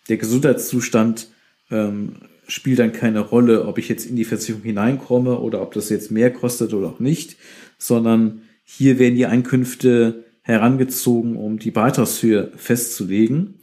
der 0.09 0.17
Gesundheitszustand 0.17 1.29
ähm, 1.73 2.21
spielt 2.47 2.79
dann 2.79 2.93
keine 2.93 3.19
Rolle, 3.19 3.67
ob 3.67 3.79
ich 3.79 3.89
jetzt 3.89 4.07
in 4.07 4.15
die 4.15 4.25
Versicherung 4.25 4.63
hineinkomme 4.63 5.41
oder 5.41 5.61
ob 5.61 5.75
das 5.75 5.91
jetzt 5.91 6.13
mehr 6.13 6.33
kostet 6.33 6.73
oder 6.73 6.91
auch 6.91 7.01
nicht, 7.01 7.37
sondern 7.79 8.43
hier 8.63 9.01
werden 9.01 9.17
die 9.17 9.27
Einkünfte 9.27 10.25
herangezogen, 10.43 11.37
um 11.37 11.59
die 11.59 11.73
Beitragshöhe 11.73 12.53
festzulegen. 12.57 13.55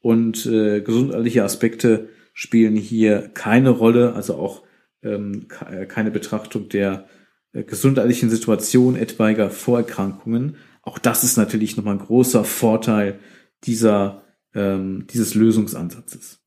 Und 0.00 0.46
äh, 0.46 0.80
gesundheitliche 0.80 1.44
Aspekte 1.44 2.08
spielen 2.32 2.76
hier 2.76 3.30
keine 3.34 3.70
Rolle, 3.70 4.14
also 4.14 4.36
auch 4.36 4.62
ähm, 5.02 5.46
äh, 5.70 5.84
keine 5.84 6.10
Betrachtung 6.10 6.70
der 6.70 7.06
äh, 7.52 7.64
gesundheitlichen 7.64 8.30
Situation 8.30 8.96
etwaiger 8.96 9.50
Vorerkrankungen. 9.50 10.56
Auch 10.88 10.98
das 10.98 11.22
ist 11.22 11.36
natürlich 11.36 11.76
nochmal 11.76 11.96
ein 11.96 12.06
großer 12.06 12.44
Vorteil 12.44 13.20
dieser, 13.64 14.24
ähm, 14.54 15.06
dieses 15.12 15.34
Lösungsansatzes. 15.34 16.40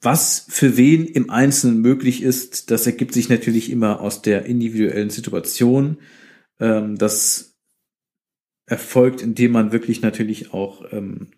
Was 0.00 0.46
für 0.48 0.78
wen 0.78 1.04
im 1.04 1.28
Einzelnen 1.28 1.82
möglich 1.82 2.22
ist, 2.22 2.70
das 2.70 2.86
ergibt 2.86 3.12
sich 3.12 3.28
natürlich 3.28 3.70
immer 3.70 4.00
aus 4.00 4.22
der 4.22 4.46
individuellen 4.46 5.10
Situation. 5.10 5.98
Ähm, 6.60 6.96
das 6.96 7.58
erfolgt, 8.64 9.20
indem 9.20 9.52
man 9.52 9.70
wirklich 9.70 10.00
natürlich 10.00 10.54
auch 10.54 10.90
ähm, 10.90 11.32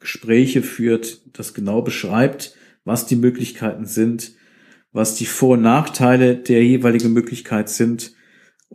Gespräche 0.00 0.60
führt, 0.60 1.22
das 1.38 1.54
genau 1.54 1.82
beschreibt, 1.82 2.56
was 2.82 3.06
die 3.06 3.14
Möglichkeiten 3.14 3.86
sind, 3.86 4.32
was 4.90 5.14
die 5.14 5.26
Vor- 5.26 5.54
und 5.54 5.62
Nachteile 5.62 6.34
der 6.34 6.64
jeweiligen 6.64 7.12
Möglichkeit 7.12 7.68
sind 7.68 8.16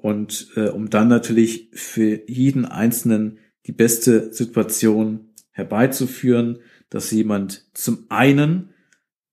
und 0.01 0.51
äh, 0.55 0.69
um 0.69 0.89
dann 0.89 1.07
natürlich 1.07 1.69
für 1.73 2.21
jeden 2.29 2.65
Einzelnen 2.65 3.39
die 3.65 3.71
beste 3.71 4.33
Situation 4.33 5.29
herbeizuführen, 5.51 6.59
dass 6.89 7.11
jemand 7.11 7.69
zum 7.73 8.05
einen 8.09 8.69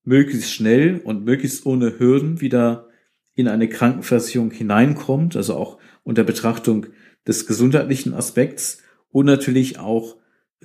möglichst 0.03 0.51
schnell 0.51 1.01
und 1.03 1.25
möglichst 1.25 1.65
ohne 1.65 1.99
Hürden 1.99 2.39
wieder 2.41 2.87
in 3.33 3.47
eine 3.47 3.67
Krankenversicherung 3.67 4.51
hineinkommt, 4.51 5.35
also 5.35 5.55
auch 5.55 5.79
unter 6.03 6.23
Betrachtung 6.23 6.87
des 7.27 7.45
gesundheitlichen 7.45 8.13
Aspekts 8.13 8.81
und 9.09 9.25
natürlich 9.25 9.79
auch 9.79 10.17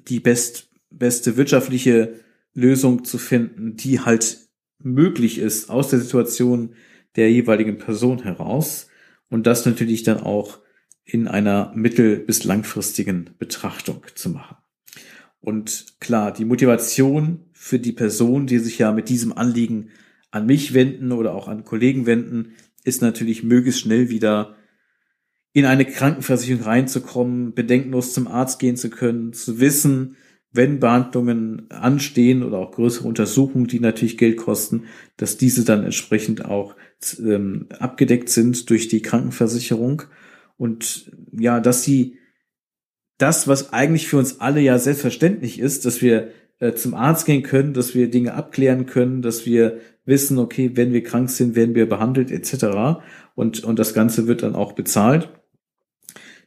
die 0.08 0.20
best, 0.20 0.70
beste 0.90 1.36
wirtschaftliche 1.36 2.20
Lösung 2.54 3.04
zu 3.04 3.18
finden, 3.18 3.76
die 3.76 4.00
halt 4.00 4.38
möglich 4.78 5.38
ist 5.38 5.70
aus 5.70 5.88
der 5.88 6.00
Situation 6.00 6.74
der 7.16 7.30
jeweiligen 7.30 7.78
Person 7.78 8.22
heraus 8.22 8.88
und 9.32 9.46
das 9.46 9.64
natürlich 9.64 10.02
dann 10.02 10.20
auch 10.20 10.58
in 11.04 11.26
einer 11.26 11.72
mittel- 11.74 12.18
bis 12.18 12.44
langfristigen 12.44 13.30
Betrachtung 13.38 14.02
zu 14.14 14.28
machen. 14.28 14.58
Und 15.40 15.86
klar, 16.00 16.34
die 16.34 16.44
Motivation 16.44 17.46
für 17.54 17.78
die 17.78 17.92
Person, 17.92 18.46
die 18.46 18.58
sich 18.58 18.78
ja 18.78 18.92
mit 18.92 19.08
diesem 19.08 19.32
Anliegen 19.32 19.88
an 20.30 20.44
mich 20.44 20.74
wenden 20.74 21.12
oder 21.12 21.34
auch 21.34 21.48
an 21.48 21.64
Kollegen 21.64 22.04
wenden, 22.04 22.52
ist 22.84 23.00
natürlich 23.00 23.42
möglichst 23.42 23.80
schnell 23.80 24.10
wieder 24.10 24.54
in 25.54 25.64
eine 25.64 25.86
Krankenversicherung 25.86 26.64
reinzukommen, 26.64 27.54
bedenkenlos 27.54 28.12
zum 28.12 28.28
Arzt 28.28 28.58
gehen 28.58 28.76
zu 28.76 28.90
können, 28.90 29.32
zu 29.32 29.60
wissen, 29.60 30.16
wenn 30.52 30.80
Behandlungen 30.80 31.70
anstehen 31.70 32.42
oder 32.42 32.58
auch 32.58 32.72
größere 32.72 33.08
Untersuchungen, 33.08 33.66
die 33.66 33.80
natürlich 33.80 34.18
Geld 34.18 34.36
kosten, 34.36 34.84
dass 35.16 35.38
diese 35.38 35.64
dann 35.64 35.84
entsprechend 35.84 36.44
auch 36.44 36.76
ähm, 37.18 37.68
abgedeckt 37.78 38.28
sind 38.28 38.68
durch 38.68 38.88
die 38.88 39.02
Krankenversicherung 39.02 40.02
und 40.56 41.10
ja, 41.32 41.60
dass 41.60 41.82
sie 41.82 42.18
das, 43.18 43.48
was 43.48 43.72
eigentlich 43.72 44.08
für 44.08 44.18
uns 44.18 44.40
alle 44.40 44.60
ja 44.60 44.78
selbstverständlich 44.78 45.58
ist, 45.58 45.86
dass 45.86 46.02
wir 46.02 46.32
äh, 46.58 46.74
zum 46.74 46.94
Arzt 46.94 47.26
gehen 47.26 47.42
können, 47.42 47.72
dass 47.72 47.94
wir 47.94 48.10
Dinge 48.10 48.34
abklären 48.34 48.86
können, 48.86 49.22
dass 49.22 49.46
wir 49.46 49.80
wissen, 50.04 50.38
okay, 50.38 50.72
wenn 50.74 50.92
wir 50.92 51.02
krank 51.02 51.30
sind, 51.30 51.56
werden 51.56 51.74
wir 51.74 51.88
behandelt 51.88 52.30
etc. 52.30 53.00
Und, 53.34 53.64
und 53.64 53.78
das 53.78 53.94
Ganze 53.94 54.26
wird 54.26 54.42
dann 54.42 54.54
auch 54.54 54.72
bezahlt, 54.72 55.30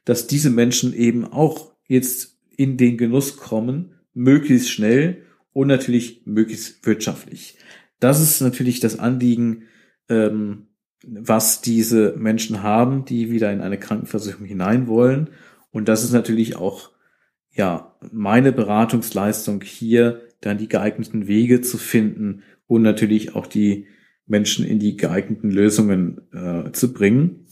dass 0.04 0.28
diese 0.28 0.50
Menschen 0.50 0.94
eben 0.94 1.26
auch 1.26 1.74
jetzt 1.88 2.38
in 2.56 2.78
den 2.78 2.98
Genuss 2.98 3.38
kommen, 3.38 3.95
möglichst 4.16 4.72
schnell 4.72 5.22
und 5.54 5.68
natürlich 5.68 6.24
möglichst 6.26 6.86
wirtschaftlich. 6.86 7.58
Das 8.00 8.20
ist 8.20 8.42
natürlich 8.42 8.80
das 8.80 8.98
Anliegen, 8.98 9.64
ähm, 10.10 10.68
was 11.04 11.62
diese 11.62 12.16
Menschen 12.18 12.64
haben, 12.64 13.06
die 13.06 13.30
wieder 13.30 13.54
in 13.54 13.62
eine 13.62 13.78
Krankenversicherung 13.78 14.46
hinein 14.46 14.88
wollen. 14.88 15.30
Und 15.70 15.88
das 15.88 16.04
ist 16.04 16.12
natürlich 16.12 16.56
auch 16.56 16.92
ja 17.52 17.96
meine 18.12 18.52
Beratungsleistung 18.52 19.62
hier, 19.62 20.22
dann 20.42 20.58
die 20.58 20.68
geeigneten 20.68 21.28
Wege 21.28 21.62
zu 21.62 21.78
finden 21.78 22.44
und 22.68 22.82
natürlich 22.82 23.36
auch 23.36 23.48
die 23.48 23.88
Menschen 24.26 24.66
in 24.66 24.80
die 24.80 24.98
geeigneten 24.98 25.52
Lösungen 25.52 26.22
äh, 26.34 26.72
zu 26.72 26.94
bringen. 26.94 27.48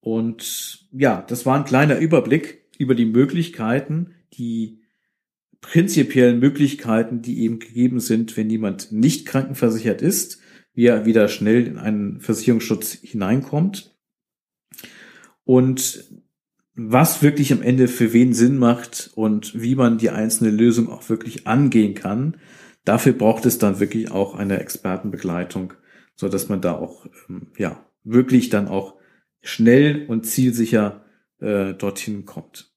Und 0.00 0.86
ja, 0.92 1.22
das 1.22 1.46
war 1.46 1.56
ein 1.56 1.64
kleiner 1.64 1.98
Überblick 1.98 2.62
über 2.78 2.94
die 2.94 3.04
Möglichkeiten, 3.04 4.14
die 4.32 4.81
prinzipiellen 5.62 6.40
Möglichkeiten, 6.40 7.22
die 7.22 7.40
eben 7.40 7.58
gegeben 7.58 8.00
sind, 8.00 8.36
wenn 8.36 8.50
jemand 8.50 8.92
nicht 8.92 9.24
krankenversichert 9.26 10.02
ist, 10.02 10.40
wie 10.74 10.86
er 10.86 11.06
wieder 11.06 11.28
schnell 11.28 11.66
in 11.66 11.78
einen 11.78 12.20
Versicherungsschutz 12.20 12.92
hineinkommt. 12.92 13.96
Und 15.44 16.04
was 16.74 17.22
wirklich 17.22 17.52
am 17.52 17.62
Ende 17.62 17.88
für 17.88 18.12
wen 18.12 18.34
Sinn 18.34 18.58
macht 18.58 19.10
und 19.14 19.60
wie 19.60 19.74
man 19.74 19.98
die 19.98 20.10
einzelne 20.10 20.50
Lösung 20.50 20.88
auch 20.88 21.08
wirklich 21.08 21.46
angehen 21.46 21.94
kann, 21.94 22.38
dafür 22.84 23.12
braucht 23.12 23.46
es 23.46 23.58
dann 23.58 23.80
wirklich 23.80 24.10
auch 24.10 24.34
eine 24.34 24.58
Expertenbegleitung, 24.58 25.74
so 26.14 26.28
dass 26.28 26.48
man 26.48 26.60
da 26.60 26.74
auch 26.74 27.06
ähm, 27.28 27.48
ja 27.56 27.86
wirklich 28.04 28.48
dann 28.48 28.68
auch 28.68 28.96
schnell 29.42 30.06
und 30.06 30.26
zielsicher 30.26 31.04
äh, 31.40 31.74
dorthin 31.74 32.24
kommt. 32.24 32.71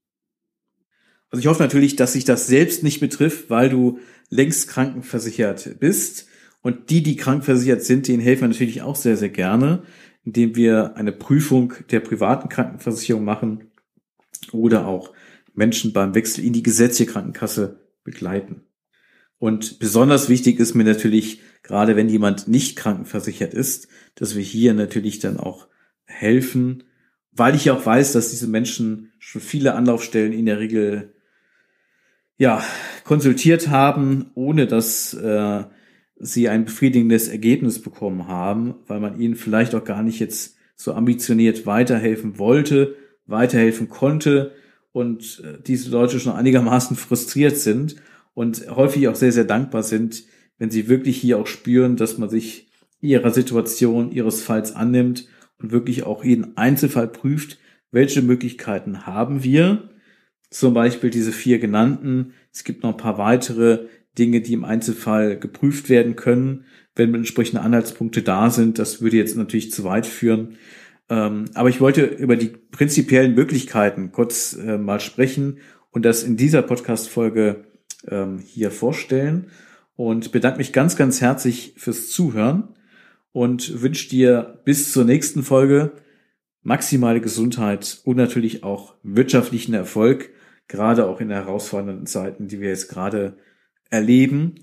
Also 1.35 1.41
ich 1.41 1.47
hoffe 1.47 1.63
natürlich, 1.63 1.97
dass 1.97 2.13
sich 2.13 2.23
das 2.23 2.47
selbst 2.47 2.81
nicht 2.81 3.01
betrifft, 3.01 3.49
weil 3.49 3.67
du 3.67 3.99
längst 4.29 4.69
krankenversichert 4.69 5.81
bist. 5.81 6.29
Und 6.61 6.89
die, 6.89 7.03
die 7.03 7.17
krankenversichert 7.17 7.83
sind, 7.83 8.07
denen 8.07 8.21
helfen 8.21 8.43
wir 8.43 8.47
natürlich 8.47 8.83
auch 8.83 8.95
sehr, 8.95 9.17
sehr 9.17 9.27
gerne, 9.27 9.83
indem 10.23 10.55
wir 10.55 10.95
eine 10.95 11.11
Prüfung 11.11 11.73
der 11.91 11.99
privaten 11.99 12.47
Krankenversicherung 12.47 13.25
machen 13.25 13.69
oder 14.53 14.87
auch 14.87 15.11
Menschen 15.53 15.91
beim 15.91 16.15
Wechsel 16.15 16.41
in 16.41 16.53
die 16.53 16.63
gesetzliche 16.63 17.11
Krankenkasse 17.11 17.81
begleiten. 18.05 18.61
Und 19.37 19.77
besonders 19.79 20.29
wichtig 20.29 20.57
ist 20.61 20.73
mir 20.73 20.85
natürlich, 20.85 21.41
gerade 21.63 21.97
wenn 21.97 22.07
jemand 22.07 22.47
nicht 22.47 22.77
krankenversichert 22.77 23.53
ist, 23.53 23.89
dass 24.15 24.37
wir 24.37 24.41
hier 24.41 24.73
natürlich 24.73 25.19
dann 25.19 25.35
auch 25.35 25.67
helfen, 26.05 26.85
weil 27.33 27.55
ich 27.55 27.69
auch 27.71 27.85
weiß, 27.85 28.13
dass 28.13 28.29
diese 28.29 28.47
Menschen 28.47 29.11
schon 29.19 29.41
viele 29.41 29.73
Anlaufstellen 29.75 30.31
in 30.31 30.45
der 30.45 30.59
Regel 30.59 31.11
ja, 32.37 32.63
konsultiert 33.03 33.69
haben, 33.69 34.31
ohne 34.35 34.67
dass 34.67 35.13
äh, 35.13 35.63
sie 36.17 36.49
ein 36.49 36.65
befriedigendes 36.65 37.27
Ergebnis 37.27 37.81
bekommen 37.81 38.27
haben, 38.27 38.75
weil 38.87 38.99
man 38.99 39.19
ihnen 39.19 39.35
vielleicht 39.35 39.75
auch 39.75 39.83
gar 39.83 40.03
nicht 40.03 40.19
jetzt 40.19 40.57
so 40.75 40.93
ambitioniert 40.93 41.65
weiterhelfen 41.65 42.37
wollte, 42.37 42.95
weiterhelfen 43.25 43.89
konnte 43.89 44.53
und 44.91 45.41
äh, 45.45 45.61
diese 45.65 45.89
Leute 45.89 46.19
schon 46.19 46.33
einigermaßen 46.33 46.97
frustriert 46.97 47.57
sind 47.57 47.95
und 48.33 48.69
häufig 48.69 49.07
auch 49.07 49.15
sehr, 49.15 49.31
sehr 49.31 49.45
dankbar 49.45 49.83
sind, 49.83 50.23
wenn 50.57 50.71
sie 50.71 50.87
wirklich 50.87 51.17
hier 51.17 51.37
auch 51.37 51.47
spüren, 51.47 51.95
dass 51.95 52.17
man 52.17 52.29
sich 52.29 52.69
ihrer 53.01 53.31
Situation, 53.31 54.11
ihres 54.11 54.41
Falls 54.41 54.75
annimmt 54.75 55.27
und 55.59 55.71
wirklich 55.71 56.03
auch 56.03 56.23
jeden 56.23 56.57
Einzelfall 56.57 57.07
prüft, 57.07 57.59
welche 57.91 58.21
Möglichkeiten 58.21 59.05
haben 59.05 59.43
wir 59.43 59.89
zum 60.55 60.73
Beispiel 60.73 61.09
diese 61.09 61.33
vier 61.33 61.59
genannten. 61.59 62.33
Es 62.53 62.63
gibt 62.63 62.83
noch 62.83 62.91
ein 62.91 62.97
paar 62.97 63.17
weitere 63.17 63.87
Dinge, 64.17 64.39
die 64.39 64.53
im 64.53 64.63
Einzelfall 64.63 65.37
geprüft 65.37 65.89
werden 65.89 66.15
können, 66.15 66.63
wenn 66.95 67.13
entsprechende 67.13 67.61
Anhaltspunkte 67.61 68.21
da 68.21 68.49
sind. 68.49 68.79
Das 68.79 69.01
würde 69.01 69.17
jetzt 69.17 69.35
natürlich 69.35 69.73
zu 69.73 69.83
weit 69.83 70.05
führen. 70.05 70.57
Ähm, 71.09 71.45
aber 71.55 71.67
ich 71.67 71.81
wollte 71.81 72.05
über 72.05 72.37
die 72.37 72.53
prinzipiellen 72.71 73.35
Möglichkeiten 73.35 74.13
kurz 74.13 74.53
äh, 74.53 74.77
mal 74.77 75.01
sprechen 75.01 75.57
und 75.91 76.05
das 76.05 76.23
in 76.23 76.37
dieser 76.37 76.61
Podcast-Folge 76.61 77.65
ähm, 78.07 78.39
hier 78.39 78.71
vorstellen 78.71 79.47
und 79.97 80.31
bedanke 80.31 80.59
mich 80.59 80.71
ganz, 80.71 80.95
ganz 80.95 81.19
herzlich 81.19 81.73
fürs 81.75 82.09
Zuhören 82.09 82.69
und 83.33 83.81
wünsche 83.81 84.07
dir 84.07 84.61
bis 84.63 84.93
zur 84.93 85.03
nächsten 85.03 85.43
Folge 85.43 85.91
maximale 86.63 87.19
Gesundheit 87.19 87.99
und 88.05 88.15
natürlich 88.15 88.63
auch 88.63 88.95
wirtschaftlichen 89.03 89.73
Erfolg 89.73 90.29
gerade 90.67 91.07
auch 91.07 91.21
in 91.21 91.29
herausfordernden 91.29 92.05
Zeiten, 92.05 92.47
die 92.47 92.59
wir 92.59 92.69
jetzt 92.69 92.89
gerade 92.89 93.37
erleben. 93.89 94.55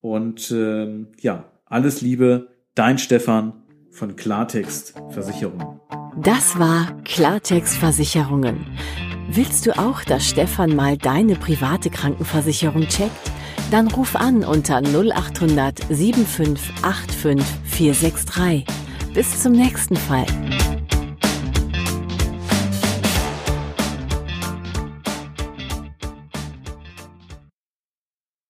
Und 0.00 0.50
ähm, 0.50 1.08
ja, 1.20 1.50
alles 1.66 2.00
Liebe, 2.00 2.48
dein 2.74 2.98
Stefan 2.98 3.62
von 3.90 4.16
Klartext 4.16 4.94
Versicherung. 5.10 5.80
Das 6.16 6.58
war 6.58 7.02
Klartext 7.04 7.76
Versicherungen. 7.76 8.66
Willst 9.28 9.66
du 9.66 9.78
auch, 9.78 10.02
dass 10.04 10.28
Stefan 10.28 10.74
mal 10.76 10.98
deine 10.98 11.36
private 11.36 11.88
Krankenversicherung 11.88 12.82
checkt? 12.88 13.30
Dann 13.70 13.88
ruf 13.88 14.16
an 14.16 14.44
unter 14.44 14.82
0800 14.82 15.80
7585 15.88 17.42
463. 17.64 18.66
Bis 19.14 19.42
zum 19.42 19.52
nächsten 19.52 19.96
Fall. 19.96 20.26